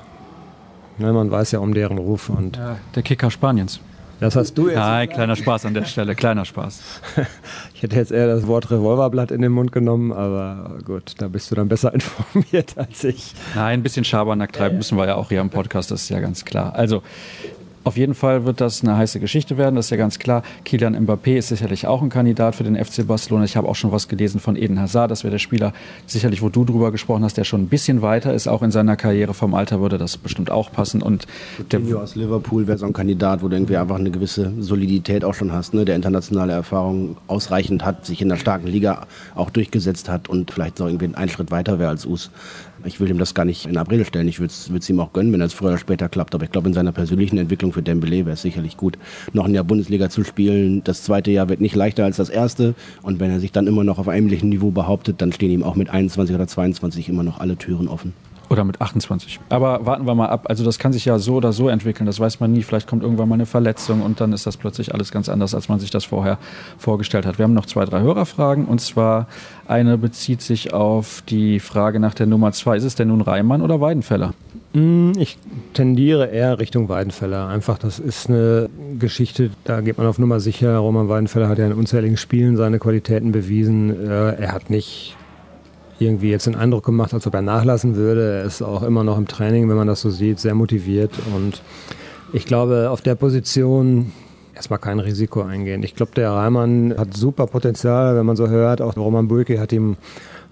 ne, 0.98 1.12
man 1.12 1.30
weiß 1.30 1.52
ja 1.52 1.58
um 1.58 1.74
deren 1.74 1.98
Ruf. 1.98 2.28
Und 2.28 2.56
ja, 2.56 2.76
der 2.94 3.02
Kicker 3.02 3.30
Spaniens. 3.30 3.80
Das 4.22 4.36
hast 4.36 4.54
du 4.54 4.68
jetzt. 4.68 4.76
Nein, 4.76 5.08
kleiner 5.08 5.34
Spaß 5.34 5.66
an 5.66 5.74
der 5.74 5.84
Stelle, 5.84 6.14
kleiner 6.14 6.44
Spaß. 6.44 6.80
ich 7.74 7.82
hätte 7.82 7.96
jetzt 7.96 8.12
eher 8.12 8.28
das 8.28 8.46
Wort 8.46 8.70
Revolverblatt 8.70 9.32
in 9.32 9.42
den 9.42 9.50
Mund 9.50 9.72
genommen, 9.72 10.12
aber 10.12 10.78
gut, 10.84 11.14
da 11.18 11.26
bist 11.26 11.50
du 11.50 11.56
dann 11.56 11.66
besser 11.66 11.92
informiert 11.94 12.74
als 12.76 13.02
ich. 13.02 13.34
Nein, 13.56 13.80
ein 13.80 13.82
bisschen 13.82 14.04
Schabernack 14.04 14.52
treiben 14.52 14.76
müssen 14.76 14.96
wir 14.96 15.06
ja 15.06 15.16
auch 15.16 15.30
hier 15.30 15.40
im 15.40 15.50
Podcast, 15.50 15.90
das 15.90 16.02
ist 16.02 16.08
ja 16.10 16.20
ganz 16.20 16.44
klar. 16.44 16.72
Also, 16.76 17.02
auf 17.84 17.96
jeden 17.96 18.14
Fall 18.14 18.44
wird 18.44 18.60
das 18.60 18.82
eine 18.82 18.96
heiße 18.96 19.20
Geschichte 19.20 19.56
werden, 19.56 19.76
das 19.76 19.86
ist 19.86 19.90
ja 19.90 19.96
ganz 19.96 20.18
klar. 20.18 20.42
Kilian 20.64 20.96
Mbappé 20.96 21.36
ist 21.36 21.48
sicherlich 21.48 21.86
auch 21.86 22.02
ein 22.02 22.10
Kandidat 22.10 22.54
für 22.54 22.64
den 22.64 22.76
FC 22.76 23.06
Barcelona. 23.06 23.44
Ich 23.44 23.56
habe 23.56 23.68
auch 23.68 23.74
schon 23.74 23.92
was 23.92 24.08
gelesen 24.08 24.40
von 24.40 24.56
Eden 24.56 24.80
Hazard, 24.80 25.10
das 25.10 25.24
wäre 25.24 25.32
der 25.32 25.38
Spieler, 25.38 25.72
sicherlich, 26.06 26.42
wo 26.42 26.48
du 26.48 26.64
drüber 26.64 26.92
gesprochen 26.92 27.24
hast, 27.24 27.36
der 27.36 27.44
schon 27.44 27.62
ein 27.62 27.68
bisschen 27.68 28.02
weiter 28.02 28.32
ist, 28.34 28.48
auch 28.48 28.62
in 28.62 28.70
seiner 28.70 28.96
Karriere. 28.96 29.34
Vom 29.34 29.54
Alter 29.54 29.80
würde 29.80 29.98
das 29.98 30.16
bestimmt 30.16 30.50
auch 30.50 30.70
passen. 30.72 31.02
Und 31.02 31.26
der 31.70 31.80
aus 31.96 32.14
Liverpool 32.14 32.66
wäre 32.66 32.78
so 32.78 32.86
ein 32.86 32.92
Kandidat, 32.92 33.42
wo 33.42 33.48
du 33.48 33.56
irgendwie 33.56 33.76
einfach 33.76 33.96
eine 33.96 34.10
gewisse 34.10 34.52
Solidität 34.60 35.24
auch 35.24 35.34
schon 35.34 35.52
hast, 35.52 35.74
ne? 35.74 35.84
der 35.84 35.96
internationale 35.96 36.52
Erfahrung 36.52 37.16
ausreichend 37.26 37.84
hat, 37.84 38.06
sich 38.06 38.22
in 38.22 38.28
der 38.28 38.36
starken 38.36 38.66
Liga 38.66 39.06
auch 39.34 39.50
durchgesetzt 39.50 40.08
hat 40.08 40.28
und 40.28 40.50
vielleicht 40.50 40.78
so 40.78 40.86
irgendwie 40.86 41.14
einen 41.14 41.28
Schritt 41.28 41.50
weiter 41.50 41.78
wäre 41.78 41.90
als 41.90 42.06
Us. 42.06 42.30
Ich 42.84 43.00
will 43.00 43.10
ihm 43.10 43.18
das 43.18 43.34
gar 43.34 43.44
nicht 43.44 43.66
in 43.66 43.76
Abrede 43.76 44.04
stellen. 44.04 44.28
Ich 44.28 44.40
würde 44.40 44.52
es 44.52 44.90
ihm 44.90 45.00
auch 45.00 45.12
gönnen, 45.12 45.32
wenn 45.32 45.40
es 45.40 45.52
früher 45.52 45.68
oder 45.68 45.78
später 45.78 46.08
klappt. 46.08 46.34
Aber 46.34 46.44
ich 46.44 46.50
glaube, 46.50 46.68
in 46.68 46.74
seiner 46.74 46.92
persönlichen 46.92 47.38
Entwicklung 47.38 47.72
für 47.72 47.82
Dembele 47.82 48.24
wäre 48.26 48.32
es 48.32 48.42
sicherlich 48.42 48.76
gut, 48.76 48.98
noch 49.32 49.44
ein 49.44 49.54
Jahr 49.54 49.64
Bundesliga 49.64 50.08
zu 50.08 50.24
spielen. 50.24 50.82
Das 50.84 51.02
zweite 51.02 51.30
Jahr 51.30 51.48
wird 51.48 51.60
nicht 51.60 51.76
leichter 51.76 52.04
als 52.04 52.16
das 52.16 52.28
erste. 52.28 52.74
Und 53.02 53.20
wenn 53.20 53.30
er 53.30 53.40
sich 53.40 53.52
dann 53.52 53.66
immer 53.66 53.84
noch 53.84 53.98
auf 53.98 54.08
einem 54.08 54.22
ähnlichen 54.22 54.48
Niveau 54.48 54.70
behauptet, 54.70 55.20
dann 55.20 55.32
stehen 55.32 55.50
ihm 55.50 55.62
auch 55.62 55.74
mit 55.74 55.90
21 55.90 56.34
oder 56.34 56.46
22 56.46 57.08
immer 57.08 57.22
noch 57.22 57.40
alle 57.40 57.56
Türen 57.56 57.88
offen. 57.88 58.14
Oder 58.52 58.64
mit 58.64 58.82
28. 58.82 59.40
Aber 59.48 59.86
warten 59.86 60.06
wir 60.06 60.14
mal 60.14 60.28
ab. 60.28 60.44
Also 60.50 60.62
das 60.62 60.78
kann 60.78 60.92
sich 60.92 61.06
ja 61.06 61.18
so 61.18 61.36
oder 61.36 61.54
so 61.54 61.70
entwickeln. 61.70 62.04
Das 62.04 62.20
weiß 62.20 62.38
man 62.38 62.52
nie. 62.52 62.62
Vielleicht 62.62 62.86
kommt 62.86 63.02
irgendwann 63.02 63.26
mal 63.26 63.36
eine 63.36 63.46
Verletzung 63.46 64.02
und 64.02 64.20
dann 64.20 64.34
ist 64.34 64.46
das 64.46 64.58
plötzlich 64.58 64.92
alles 64.92 65.10
ganz 65.10 65.30
anders, 65.30 65.54
als 65.54 65.70
man 65.70 65.80
sich 65.80 65.90
das 65.90 66.04
vorher 66.04 66.36
vorgestellt 66.76 67.24
hat. 67.24 67.38
Wir 67.38 67.44
haben 67.44 67.54
noch 67.54 67.64
zwei, 67.64 67.86
drei 67.86 68.02
Hörerfragen. 68.02 68.66
Und 68.66 68.82
zwar 68.82 69.26
eine 69.66 69.96
bezieht 69.96 70.42
sich 70.42 70.74
auf 70.74 71.22
die 71.26 71.60
Frage 71.60 71.98
nach 71.98 72.12
der 72.12 72.26
Nummer 72.26 72.52
zwei. 72.52 72.76
Ist 72.76 72.84
es 72.84 72.94
denn 72.94 73.08
nun 73.08 73.22
Reimann 73.22 73.62
oder 73.62 73.80
Weidenfeller? 73.80 74.34
Hm, 74.74 75.12
ich 75.16 75.38
tendiere 75.72 76.26
eher 76.26 76.58
Richtung 76.58 76.90
Weidenfeller. 76.90 77.48
Einfach, 77.48 77.78
das 77.78 77.98
ist 77.98 78.28
eine 78.28 78.68
Geschichte, 78.98 79.48
da 79.64 79.80
geht 79.80 79.96
man 79.96 80.06
auf 80.06 80.18
Nummer 80.18 80.40
sicher. 80.40 80.76
Roman 80.76 81.08
Weidenfeller 81.08 81.48
hat 81.48 81.56
ja 81.56 81.64
in 81.64 81.72
unzähligen 81.72 82.18
Spielen 82.18 82.58
seine 82.58 82.78
Qualitäten 82.78 83.32
bewiesen. 83.32 84.10
Äh, 84.10 84.34
er 84.34 84.52
hat 84.52 84.68
nicht 84.68 85.16
irgendwie 86.04 86.30
jetzt 86.30 86.46
den 86.46 86.54
Eindruck 86.54 86.84
gemacht, 86.84 87.14
als 87.14 87.26
ob 87.26 87.34
er 87.34 87.42
nachlassen 87.42 87.96
würde. 87.96 88.38
Er 88.40 88.44
ist 88.44 88.62
auch 88.62 88.82
immer 88.82 89.04
noch 89.04 89.18
im 89.18 89.26
Training, 89.26 89.68
wenn 89.68 89.76
man 89.76 89.86
das 89.86 90.00
so 90.00 90.10
sieht, 90.10 90.38
sehr 90.38 90.54
motiviert. 90.54 91.12
Und 91.34 91.62
ich 92.32 92.46
glaube, 92.46 92.90
auf 92.90 93.00
der 93.00 93.14
Position 93.14 94.12
erstmal 94.54 94.78
kein 94.78 95.00
Risiko 95.00 95.42
eingehen. 95.42 95.82
Ich 95.82 95.94
glaube, 95.94 96.12
der 96.14 96.30
Reimann 96.30 96.94
hat 96.96 97.14
super 97.14 97.46
Potenzial, 97.46 98.16
wenn 98.16 98.26
man 98.26 98.36
so 98.36 98.48
hört. 98.48 98.80
Auch 98.80 98.96
Roman 98.96 99.28
Bulke 99.28 99.58
hat 99.58 99.72
ihm 99.72 99.96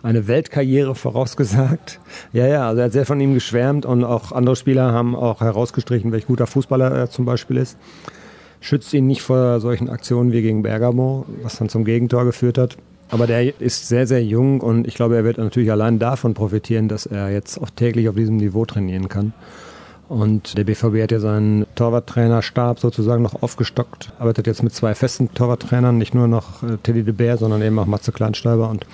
eine 0.02 0.26
Weltkarriere 0.26 0.94
vorausgesagt. 0.94 2.00
Ja, 2.32 2.46
ja, 2.46 2.66
also 2.68 2.80
er 2.80 2.86
hat 2.86 2.92
sehr 2.92 3.06
von 3.06 3.20
ihm 3.20 3.34
geschwärmt 3.34 3.84
und 3.86 4.04
auch 4.04 4.32
andere 4.32 4.56
Spieler 4.56 4.92
haben 4.92 5.14
auch 5.14 5.40
herausgestrichen, 5.40 6.12
welch 6.12 6.26
guter 6.26 6.46
Fußballer 6.46 6.90
er 6.90 7.10
zum 7.10 7.24
Beispiel 7.24 7.56
ist. 7.58 7.78
Schützt 8.60 8.92
ihn 8.92 9.06
nicht 9.06 9.22
vor 9.22 9.60
solchen 9.60 9.88
Aktionen 9.88 10.32
wie 10.32 10.42
gegen 10.42 10.62
Bergamo, 10.62 11.24
was 11.42 11.56
dann 11.56 11.68
zum 11.68 11.84
Gegentor 11.84 12.24
geführt 12.24 12.58
hat. 12.58 12.76
Aber 13.10 13.26
der 13.26 13.60
ist 13.60 13.88
sehr, 13.88 14.06
sehr 14.06 14.24
jung 14.24 14.60
und 14.60 14.86
ich 14.86 14.94
glaube, 14.94 15.16
er 15.16 15.24
wird 15.24 15.38
natürlich 15.38 15.72
allein 15.72 15.98
davon 15.98 16.34
profitieren, 16.34 16.88
dass 16.88 17.06
er 17.06 17.30
jetzt 17.30 17.58
auch 17.58 17.70
täglich 17.70 18.08
auf 18.08 18.14
diesem 18.14 18.36
Niveau 18.36 18.64
trainieren 18.64 19.08
kann. 19.08 19.32
Und 20.08 20.58
der 20.58 20.64
BVB 20.64 21.02
hat 21.02 21.12
ja 21.12 21.20
seinen 21.20 21.66
Torwarttrainerstab 21.76 22.80
sozusagen 22.80 23.22
noch 23.22 23.42
aufgestockt, 23.42 24.12
arbeitet 24.18 24.48
jetzt 24.48 24.62
mit 24.62 24.74
zwei 24.74 24.94
festen 24.94 25.32
Torwarttrainern, 25.34 25.98
nicht 25.98 26.14
nur 26.14 26.26
noch 26.26 26.64
äh, 26.64 26.78
Teddy 26.82 27.04
de 27.04 27.14
Beer, 27.14 27.36
sondern 27.36 27.62
eben 27.62 27.78
auch 27.78 27.86
Matze 27.86 28.10
Kleinsteiber. 28.10 28.68
Und 28.68 28.86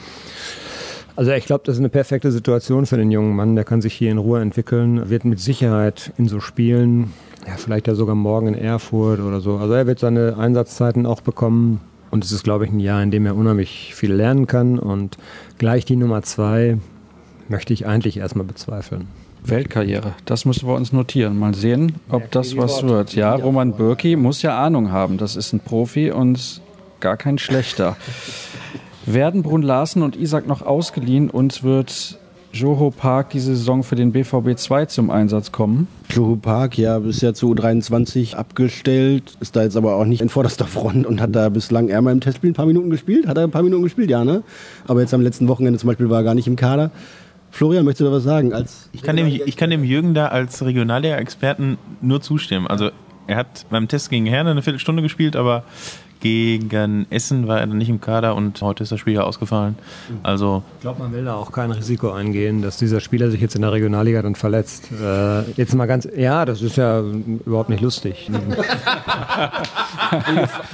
also 1.17 1.33
ich 1.33 1.47
glaube, 1.47 1.63
das 1.65 1.77
ist 1.77 1.81
eine 1.81 1.89
perfekte 1.89 2.31
Situation 2.31 2.85
für 2.85 2.99
den 2.99 3.11
jungen 3.11 3.35
Mann. 3.35 3.55
Der 3.55 3.65
kann 3.65 3.81
sich 3.81 3.95
hier 3.95 4.11
in 4.11 4.19
Ruhe 4.19 4.43
entwickeln, 4.43 5.09
wird 5.09 5.25
mit 5.25 5.41
Sicherheit 5.41 6.13
in 6.19 6.29
so 6.29 6.41
Spielen, 6.41 7.15
ja 7.47 7.55
vielleicht 7.57 7.87
ja 7.87 7.95
sogar 7.95 8.15
morgen 8.15 8.49
in 8.49 8.55
Erfurt 8.55 9.21
oder 9.21 9.41
so. 9.41 9.57
Also 9.57 9.73
er 9.73 9.87
wird 9.87 9.99
seine 9.99 10.37
Einsatzzeiten 10.37 11.07
auch 11.07 11.23
bekommen. 11.23 11.81
Und 12.17 12.25
es 12.25 12.33
ist, 12.33 12.45
glaube 12.45 12.65
ich, 12.65 12.73
ein 12.73 12.81
Jahr, 12.81 13.03
in 13.03 13.11
dem 13.11 13.27
er 13.27 13.37
unheimlich 13.37 13.95
viel 13.95 14.11
lernen 14.11 14.47
kann. 14.47 14.79
Und 14.79 15.19
gleich 15.59 15.85
die 15.85 15.97
Nummer 15.97 16.23
zwei 16.23 16.79
möchte 17.51 17.75
ich 17.75 17.87
eigentlich 17.87 18.17
erstmal 18.17 18.47
bezweifeln. 18.47 19.09
Weltkarriere, 19.45 20.15
das 20.25 20.47
müssen 20.47 20.67
wir 20.67 20.77
uns 20.77 20.95
notieren. 20.95 21.39
Mal 21.39 21.55
sehen, 21.55 21.97
ob 22.09 22.31
das 22.31 22.57
was 22.57 22.83
wird. 22.85 23.15
Ja, 23.15 23.35
Roman 23.35 23.75
Bürki 23.75 24.17
muss 24.17 24.41
ja 24.41 24.59
Ahnung 24.59 24.93
haben. 24.93 25.19
Das 25.19 25.37
ist 25.37 25.53
ein 25.53 25.61
Profi 25.61 26.11
und 26.11 26.63
gar 27.01 27.19
kein 27.19 27.37
schlechter. 27.37 27.99
Werden 29.05 29.43
Brun 29.43 29.61
Larsen 29.61 30.03
und 30.03 30.17
Isaac 30.17 30.47
noch 30.47 30.63
ausgeliehen 30.63 31.29
und 31.29 31.65
wird 31.65 32.19
Joho 32.57 32.91
Park 32.91 33.31
diese 33.31 33.55
Saison 33.55 33.83
für 33.83 33.97
den 33.97 34.13
BVB 34.13 34.57
2 34.57 34.87
zum 34.87 35.11
Einsatz 35.11 35.53
kommen? 35.53 35.89
Joho 36.11 36.37
Park, 36.37 36.79
ja, 36.79 36.99
bisher 36.99 37.35
zu 37.35 37.53
U23 37.53 38.35
abgestellt, 38.35 39.37
ist 39.41 39.57
da 39.57 39.63
jetzt 39.63 39.77
aber 39.77 39.97
auch 39.97 40.07
nicht 40.07 40.23
in 40.23 40.31
vorderster 40.31 40.67
Front 40.67 41.05
und 41.05 41.21
hat 41.21 41.37
da 41.37 41.51
bislang 41.51 41.89
eher 41.89 42.01
mal 42.01 42.13
im 42.13 42.21
Testspiel 42.21 42.51
ein 42.51 42.55
paar 42.55 42.65
Minuten 42.65 42.89
gespielt. 42.89 43.27
Hat 43.27 43.37
er 43.37 43.45
ein 43.45 43.51
paar 43.51 43.63
Minuten 43.63 43.83
gespielt, 43.83 44.09
ja, 44.09 44.25
ne? 44.25 44.43
Aber 44.87 45.03
jetzt 45.03 45.13
am 45.13 45.21
letzten 45.21 45.49
Wochenende 45.49 45.79
zum 45.79 45.89
Beispiel 45.89 46.09
war 46.09 46.21
er 46.21 46.25
gar 46.25 46.35
nicht 46.35 46.47
im 46.47 46.57
Kader. 46.57 46.91
Florian, 47.51 47.85
möchtest 47.85 48.01
du 48.01 48.05
da 48.07 48.13
was 48.13 48.25
sagen? 48.25 48.55
Als 48.55 48.89
ich, 48.93 49.03
kann 49.03 49.17
dem, 49.17 49.27
ich 49.27 49.57
kann 49.57 49.69
dem 49.69 49.85
Jürgen 49.85 50.15
da 50.15 50.29
als 50.29 50.65
Regionalliga-Experten 50.65 51.77
nur 52.01 52.23
zustimmen. 52.23 52.67
Also 52.67 52.91
er 53.27 53.37
hat 53.37 53.67
beim 53.69 53.87
Test 53.87 54.09
gegen 54.09 54.25
Herne 54.25 54.53
eine 54.53 54.63
Viertelstunde 54.63 55.03
gespielt, 55.03 55.37
aber 55.37 55.65
gegen 56.21 57.07
Essen 57.11 57.47
war 57.47 57.61
er 57.61 57.67
dann 57.67 57.79
nicht 57.79 57.89
im 57.89 58.01
Kader 58.01 58.35
und 58.35 58.61
heute 58.63 58.83
ist 58.83 58.93
das 58.93 59.01
Spiel 59.01 59.15
ja 59.15 59.23
ausgefallen. 59.23 59.77
Also 60.23 60.63
ich 60.77 60.83
glaube, 60.83 61.01
man 61.03 61.13
will 61.13 61.25
da 61.25 61.35
auch 61.35 61.53
kein 61.53 61.71
Risiko 61.71 62.11
eingehen, 62.11 62.63
dass 62.63 62.77
dieser 62.79 63.01
Spieler 63.01 63.31
sich 63.31 63.41
jetzt 63.41 63.55
in 63.55 63.63
der 63.63 63.73
Regionalliga 63.73 64.23
dann 64.23 64.35
verletzt. 64.35 64.91
Äh, 64.93 65.51
jetzt 65.53 65.75
mal 65.75 65.87
ganz, 65.87 66.09
ja, 66.17 66.45
das 66.45 66.63
ist 66.63 66.77
ja 66.77 67.01
überhaupt 67.01 67.71
nicht 67.71 67.83
lustig. 67.83 68.29
die, 68.29 68.41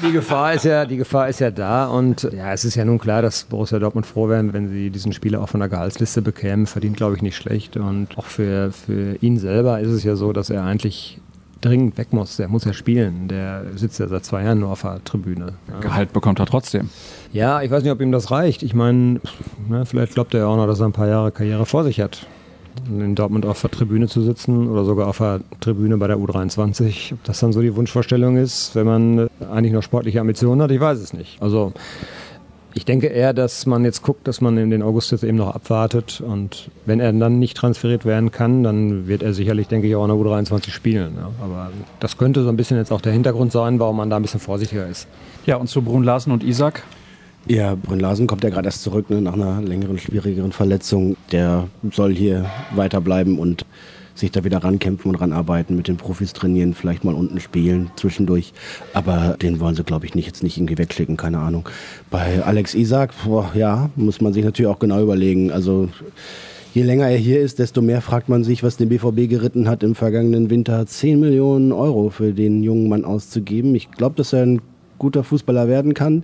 die, 0.07 0.13
Gefahr 0.13 0.55
ist 0.55 0.65
ja, 0.65 0.85
die 0.85 0.97
Gefahr 0.97 1.29
ist 1.29 1.41
ja 1.41 1.51
da 1.51 1.87
und 1.87 2.29
ja, 2.33 2.53
es 2.53 2.65
ist 2.65 2.75
ja 2.75 2.85
nun 2.85 2.99
klar, 2.99 3.23
dass 3.23 3.45
Borussia 3.45 3.79
Dortmund 3.79 4.07
froh 4.07 4.29
wären, 4.29 4.53
wenn 4.53 4.69
sie 4.69 4.91
diesen 4.91 5.13
Spieler 5.13 5.41
auch 5.41 5.49
von 5.49 5.61
der 5.61 5.69
Gehaltsliste 5.69 6.23
bekämen. 6.23 6.67
Verdient, 6.67 6.97
glaube 6.97 7.17
ich, 7.17 7.23
nicht 7.23 7.37
schlecht 7.37 7.77
und 7.77 8.17
auch 8.17 8.27
für, 8.27 8.73
für 8.73 9.17
ihn 9.21 9.39
selber 9.39 9.81
ist 9.81 9.91
es 9.91 10.05
ja 10.05 10.17
so, 10.17 10.33
dass 10.33 10.51
er 10.51 10.65
eigentlich 10.65 11.19
dringend 11.63 11.97
weg 11.97 12.13
muss. 12.13 12.37
Der 12.37 12.49
muss 12.49 12.65
ja 12.65 12.73
spielen. 12.73 13.29
Der 13.29 13.65
sitzt 13.77 13.99
ja 13.99 14.09
seit 14.09 14.25
zwei 14.25 14.43
Jahren 14.45 14.61
nur 14.61 14.71
auf 14.71 14.83
der 14.83 15.03
Tribüne. 15.05 15.55
Gehalt 15.81 16.13
bekommt 16.13 16.39
er 16.39 16.47
trotzdem. 16.47 16.91
Ja, 17.33 17.63
ich 17.63 17.71
weiß 17.71 17.83
nicht, 17.83 17.93
ob 17.93 18.01
ihm 18.01 18.13
das 18.13 18.31
reicht. 18.31 18.63
Ich 18.63 18.75
meine, 18.75 19.21
ne, 19.69 19.87
vielleicht 19.87 20.15
glaubt 20.15 20.35
er 20.35 20.41
ja 20.41 20.47
auch 20.47 20.57
noch, 20.57 20.67
dass 20.67 20.81
er 20.81 20.87
ein 20.87 20.93
paar 20.93 21.09
Jahre 21.09 21.33
Karriere 21.33 21.65
vor 21.65 21.85
sich 21.85 22.01
hat. 22.01 22.27
In 22.89 23.15
Dortmund 23.15 23.45
auf 23.45 23.61
der 23.61 23.71
Tribüne 23.71 24.09
zu 24.09 24.23
sitzen 24.23 24.67
oder 24.69 24.85
sogar 24.85 25.07
auf 25.07 25.19
der 25.19 25.41
Tribüne 25.61 25.99
bei 25.99 26.07
der 26.07 26.17
U23. 26.17 27.13
Ob 27.13 27.25
das 27.25 27.41
dann 27.41 27.53
so 27.53 27.61
die 27.61 27.77
Wunschvorstellung 27.77 28.37
ist, 28.37 28.75
wenn 28.75 28.87
man 28.87 29.29
eigentlich 29.51 29.73
noch 29.73 29.83
sportliche 29.83 30.21
Ambitionen 30.21 30.63
hat, 30.63 30.71
ich 30.71 30.81
weiß 30.81 30.99
es 30.99 31.13
nicht. 31.13 31.41
Also 31.41 31.73
ich 32.75 32.85
denke 32.85 33.09
eher, 33.09 33.33
dass 33.33 33.67
man 33.67 33.85
jetzt 33.85 34.03
guckt, 34.03 34.27
dass 34.27 34.41
man 34.41 34.57
in 34.57 34.71
den 34.71 34.83
August 34.83 35.13
jetzt 35.13 35.25
eben 35.25 35.37
noch 35.37 35.55
abwartet 35.55 36.21
und 36.21 36.71
wenn 36.87 37.01
er 37.01 37.13
dann 37.13 37.39
nicht 37.39 37.57
transferiert 37.57 38.05
werden 38.05 38.31
kann, 38.31 38.63
dann 38.63 39.07
wird 39.07 39.23
er 39.23 39.35
sicherlich, 39.35 39.69
denke 39.69 39.89
ich, 39.89 39.95
auch 39.95 40.05
in 40.05 40.09
der 40.09 40.19
U23 40.19 40.71
spielen. 40.71 41.15
Ja. 41.17 41.31
Aber 41.43 41.71
das 42.01 42.17
könnte 42.17 42.43
so 42.43 42.49
ein 42.49 42.57
bisschen 42.57 42.79
jetzt 42.79 42.93
auch 42.93 43.01
der 43.01 43.13
Hintergrund 43.13 43.53
sein, 43.53 43.79
warum 43.79 43.97
man 43.97 44.11
da 44.11 44.17
ein 44.17 44.23
bisschen 44.23 44.41
vorsichtiger 44.41 44.87
ist. 44.87 45.07
Ja, 45.47 45.57
und 45.57 45.69
zu 45.69 45.83
Brun 45.83 46.05
Larsen 46.05 46.33
und 46.33 46.43
Isaac? 46.43 46.83
Ja, 47.47 47.75
Brun 47.75 48.01
Larsen 48.01 48.27
kommt 48.27 48.45
ja 48.45 48.51
gerade 48.51 48.69
erst 48.69 48.83
zurück 48.83 49.11
ne, 49.11 49.21
nach 49.21 49.35
einer 49.35 49.61
längeren, 49.61 49.99
schwierigeren 49.99 50.53
Verletzung. 50.53 51.17
Der 51.33 51.69
soll 51.91 52.15
hier 52.15 52.47
weiterbleiben 52.75 53.39
und 53.39 53.67
sich 54.15 54.31
da 54.31 54.45
wieder 54.45 54.59
rankämpfen 54.59 55.11
und 55.11 55.17
ranarbeiten, 55.17 55.77
mit 55.77 55.89
den 55.89 55.97
Profis 55.97 56.33
trainieren, 56.33 56.75
vielleicht 56.75 57.05
mal 57.05 57.15
unten 57.15 57.41
spielen 57.41 57.91
zwischendurch. 57.97 58.53
Aber 58.93 59.37
den 59.41 59.61
wollen 59.61 59.75
sie, 59.75 59.85
glaube 59.85 60.07
ich, 60.07 60.15
nicht 60.15 60.27
jetzt 60.27 60.43
nicht 60.43 60.57
irgendwie 60.57 60.79
wegschicken, 60.79 61.17
keine 61.17 61.39
Ahnung. 61.39 61.69
Bei 62.11 62.43
Alex 62.43 62.75
Isaac, 62.75 63.13
boah, 63.25 63.51
ja, 63.55 63.91
muss 63.97 64.21
man 64.21 64.33
sich 64.33 64.45
natürlich 64.45 64.71
auch 64.71 64.79
genau 64.79 65.03
überlegen. 65.03 65.51
Also 65.51 65.89
je 66.75 66.83
länger 66.83 67.09
er 67.09 67.19
hier 67.19 67.41
ist, 67.41 67.59
desto 67.59 67.83
mehr 67.83 68.01
fragt 68.01 68.29
man 68.29 68.45
sich, 68.45 68.63
was 68.63 68.77
den 68.77 68.89
BVB 68.89 69.29
geritten 69.29 69.69
hat, 69.69 69.83
im 69.83 69.95
vergangenen 69.95 70.51
Winter 70.51 70.87
10 70.87 71.21
Millionen 71.21 71.73
Euro 71.73 72.11
für 72.11 72.33
den 72.33 72.63
jungen 72.63 72.89
Mann 72.89 73.05
auszugeben. 73.05 73.75
Ich 73.75 73.91
glaube, 73.91 74.17
dass 74.17 74.33
er 74.33 74.43
ein 74.43 74.63
guter 75.03 75.25
Fußballer 75.25 75.67
werden 75.67 75.95
kann. 75.95 76.23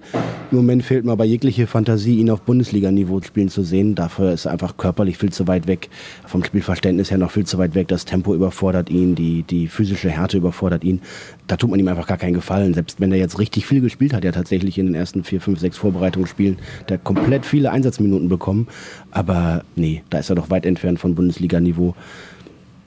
Im 0.52 0.58
Moment 0.58 0.84
fehlt 0.84 1.04
mir 1.04 1.10
aber 1.10 1.24
jegliche 1.24 1.66
Fantasie, 1.66 2.20
ihn 2.20 2.30
auf 2.30 2.42
Bundesliga-Niveau 2.42 3.20
spielen 3.22 3.48
zu 3.48 3.64
sehen. 3.64 3.96
Dafür 3.96 4.32
ist 4.32 4.46
er 4.46 4.52
einfach 4.52 4.76
körperlich 4.76 5.18
viel 5.18 5.32
zu 5.32 5.48
weit 5.48 5.66
weg, 5.66 5.90
vom 6.26 6.44
Spielverständnis 6.44 7.10
her 7.10 7.18
noch 7.18 7.32
viel 7.32 7.44
zu 7.44 7.58
weit 7.58 7.74
weg. 7.74 7.88
Das 7.88 8.04
Tempo 8.04 8.34
überfordert 8.34 8.88
ihn, 8.88 9.16
die, 9.16 9.42
die 9.42 9.66
physische 9.66 10.10
Härte 10.10 10.36
überfordert 10.36 10.84
ihn. 10.84 11.00
Da 11.48 11.56
tut 11.56 11.70
man 11.70 11.80
ihm 11.80 11.88
einfach 11.88 12.06
gar 12.06 12.18
keinen 12.18 12.34
Gefallen. 12.34 12.72
Selbst 12.72 13.00
wenn 13.00 13.10
er 13.10 13.18
jetzt 13.18 13.40
richtig 13.40 13.66
viel 13.66 13.80
gespielt 13.80 14.14
hat, 14.14 14.22
ja 14.22 14.30
tatsächlich 14.30 14.78
in 14.78 14.86
den 14.86 14.94
ersten 14.94 15.24
vier, 15.24 15.40
fünf, 15.40 15.58
sechs 15.58 15.76
Vorbereitungsspielen, 15.76 16.58
der 16.88 16.98
komplett 16.98 17.44
viele 17.44 17.72
Einsatzminuten 17.72 18.28
bekommen. 18.28 18.68
Aber 19.10 19.64
nee, 19.74 20.04
da 20.08 20.18
ist 20.18 20.30
er 20.30 20.36
doch 20.36 20.50
weit 20.50 20.64
entfernt 20.64 21.00
von 21.00 21.16
Bundesliga-Niveau. 21.16 21.96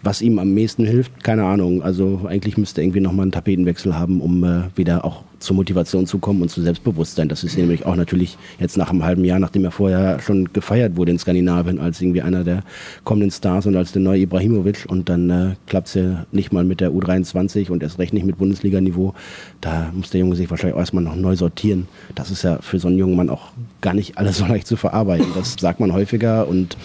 Was 0.03 0.21
ihm 0.21 0.39
am 0.39 0.55
meisten 0.55 0.83
hilft, 0.85 1.23
keine 1.23 1.45
Ahnung. 1.45 1.83
Also 1.83 2.21
eigentlich 2.27 2.57
müsste 2.57 2.81
er 2.81 2.85
irgendwie 2.85 3.01
nochmal 3.01 3.23
einen 3.23 3.31
Tapetenwechsel 3.31 3.97
haben, 3.97 4.19
um 4.19 4.43
äh, 4.43 4.63
wieder 4.75 5.05
auch 5.05 5.23
zur 5.41 5.55
Motivation 5.55 6.07
zu 6.07 6.19
kommen 6.19 6.41
und 6.41 6.49
zu 6.49 6.61
Selbstbewusstsein. 6.61 7.27
Das 7.27 7.43
ist 7.43 7.57
nämlich 7.57 7.85
auch 7.85 7.95
natürlich 7.95 8.37
jetzt 8.59 8.77
nach 8.77 8.89
einem 8.89 9.03
halben 9.03 9.25
Jahr, 9.25 9.39
nachdem 9.39 9.65
er 9.65 9.71
vorher 9.71 10.19
schon 10.19 10.51
gefeiert 10.53 10.95
wurde 10.95 11.11
in 11.11 11.19
Skandinavien 11.19 11.79
als 11.79 12.01
irgendwie 12.01 12.21
einer 12.21 12.43
der 12.43 12.63
kommenden 13.03 13.31
Stars 13.31 13.65
und 13.65 13.75
als 13.75 13.91
der 13.91 14.01
neue 14.01 14.21
Ibrahimovic 14.21 14.85
und 14.87 15.09
dann 15.09 15.29
äh, 15.29 15.55
klappt 15.67 15.89
es 15.89 15.93
ja 15.95 16.25
nicht 16.31 16.53
mal 16.53 16.63
mit 16.63 16.79
der 16.79 16.91
U23 16.91 17.69
und 17.69 17.83
erst 17.83 17.99
recht 17.99 18.13
nicht 18.13 18.25
mit 18.25 18.37
Bundesliga-Niveau. 18.37 19.13
Da 19.61 19.91
muss 19.93 20.11
der 20.11 20.21
Junge 20.21 20.35
sich 20.35 20.49
wahrscheinlich 20.49 20.77
erstmal 20.77 21.03
noch 21.03 21.15
neu 21.15 21.35
sortieren. 21.35 21.87
Das 22.15 22.31
ist 22.31 22.43
ja 22.43 22.59
für 22.61 22.79
so 22.79 22.87
einen 22.87 22.97
jungen 22.97 23.15
Mann 23.15 23.29
auch 23.29 23.49
gar 23.81 23.93
nicht 23.93 24.17
alles 24.17 24.37
so 24.37 24.45
leicht 24.45 24.67
zu 24.67 24.77
verarbeiten. 24.77 25.27
Das 25.35 25.55
sagt 25.59 25.79
man 25.79 25.93
häufiger 25.93 26.47
und 26.47 26.77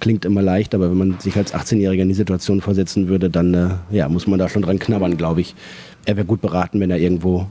klingt 0.00 0.24
immer 0.24 0.42
leicht, 0.42 0.74
aber 0.74 0.90
wenn 0.90 0.98
man 0.98 1.20
sich 1.20 1.36
als 1.36 1.54
18-Jähriger 1.54 2.02
in 2.02 2.08
die 2.08 2.14
Situation 2.14 2.60
versetzen 2.60 3.08
würde, 3.08 3.30
dann 3.30 3.54
äh, 3.54 3.68
ja, 3.90 4.08
muss 4.08 4.26
man 4.26 4.38
da 4.38 4.48
schon 4.48 4.62
dran 4.62 4.78
knabbern, 4.78 5.16
glaube 5.16 5.40
ich. 5.40 5.54
Er 6.04 6.16
wäre 6.16 6.26
gut 6.26 6.40
beraten, 6.40 6.80
wenn 6.80 6.90
er 6.90 6.98
irgendwo 6.98 7.46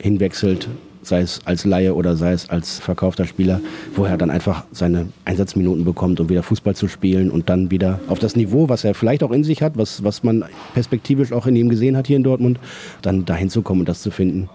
hinwechselt, 0.00 0.68
sei 1.02 1.20
es 1.20 1.40
als 1.44 1.64
Laie 1.64 1.94
oder 1.94 2.16
sei 2.16 2.32
es 2.32 2.48
als 2.50 2.78
verkaufter 2.78 3.24
Spieler, 3.26 3.60
wo 3.94 4.04
er 4.04 4.16
dann 4.16 4.30
einfach 4.30 4.64
seine 4.72 5.08
Einsatzminuten 5.24 5.84
bekommt, 5.84 6.20
um 6.20 6.28
wieder 6.28 6.42
Fußball 6.42 6.74
zu 6.74 6.88
spielen 6.88 7.30
und 7.30 7.48
dann 7.48 7.70
wieder 7.70 8.00
auf 8.08 8.18
das 8.18 8.36
Niveau, 8.36 8.68
was 8.68 8.84
er 8.84 8.94
vielleicht 8.94 9.22
auch 9.22 9.30
in 9.30 9.44
sich 9.44 9.62
hat, 9.62 9.76
was, 9.76 10.04
was 10.04 10.22
man 10.22 10.44
perspektivisch 10.74 11.32
auch 11.32 11.46
in 11.46 11.56
ihm 11.56 11.68
gesehen 11.68 11.96
hat 11.96 12.06
hier 12.06 12.16
in 12.16 12.22
Dortmund, 12.24 12.58
dann 13.02 13.24
dahin 13.24 13.50
zu 13.50 13.62
kommen 13.62 13.80
und 13.80 13.88
das 13.88 14.02
zu 14.02 14.10
finden. 14.10 14.48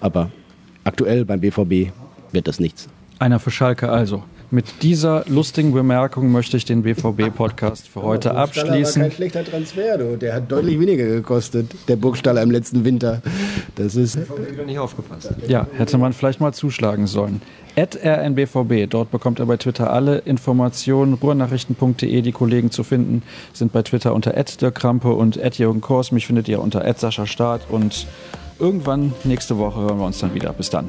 Aber 0.00 0.30
aktuell 0.84 1.24
beim 1.24 1.40
BVB 1.40 1.92
wird 2.32 2.46
das 2.46 2.60
nichts. 2.60 2.88
Einer 3.18 3.40
für 3.40 3.50
Schalke 3.50 3.88
also. 3.88 4.22
Mit 4.50 4.82
dieser 4.82 5.24
lustigen 5.28 5.72
Bemerkung 5.74 6.32
möchte 6.32 6.56
ich 6.56 6.64
den 6.64 6.82
BVB-Podcast 6.82 7.86
für 7.86 8.00
heute 8.00 8.30
Aber 8.30 8.40
abschließen. 8.40 9.02
war 9.02 9.08
kein 9.08 9.16
schlechter 9.16 9.44
Transfer, 9.44 9.98
du. 9.98 10.16
Der 10.16 10.32
hat 10.32 10.50
deutlich 10.50 10.80
weniger 10.80 11.04
gekostet, 11.04 11.70
der 11.86 11.96
Burgstaller 11.96 12.42
im 12.42 12.50
letzten 12.50 12.82
Winter. 12.82 13.20
Das 13.74 13.94
ist 13.94 14.18
nicht 14.64 14.78
aufgepasst. 14.78 15.34
Ja, 15.48 15.66
hätte 15.76 15.98
man 15.98 16.14
vielleicht 16.14 16.40
mal 16.40 16.54
zuschlagen 16.54 17.06
sollen. 17.06 17.42
At 17.76 17.98
rnbvb, 18.02 18.86
dort 18.88 19.10
bekommt 19.10 19.38
er 19.38 19.44
bei 19.44 19.58
Twitter 19.58 19.92
alle 19.92 20.18
Informationen. 20.20 21.12
Ruhrnachrichten.de, 21.12 22.22
die 22.22 22.32
Kollegen 22.32 22.70
zu 22.70 22.84
finden, 22.84 23.22
sind 23.52 23.72
bei 23.72 23.82
Twitter 23.82 24.14
unter 24.14 24.32
Krampe 24.70 25.12
und 25.12 25.36
Jürgen 25.58 25.82
Kors. 25.82 26.10
Mich 26.10 26.26
findet 26.26 26.48
ihr 26.48 26.62
unter 26.62 26.90
Sascha 26.96 27.26
Staat 27.26 27.68
und 27.68 28.06
irgendwann 28.58 29.12
nächste 29.24 29.58
Woche 29.58 29.82
hören 29.82 29.98
wir 29.98 30.06
uns 30.06 30.20
dann 30.20 30.32
wieder. 30.32 30.54
Bis 30.54 30.70
dann. 30.70 30.88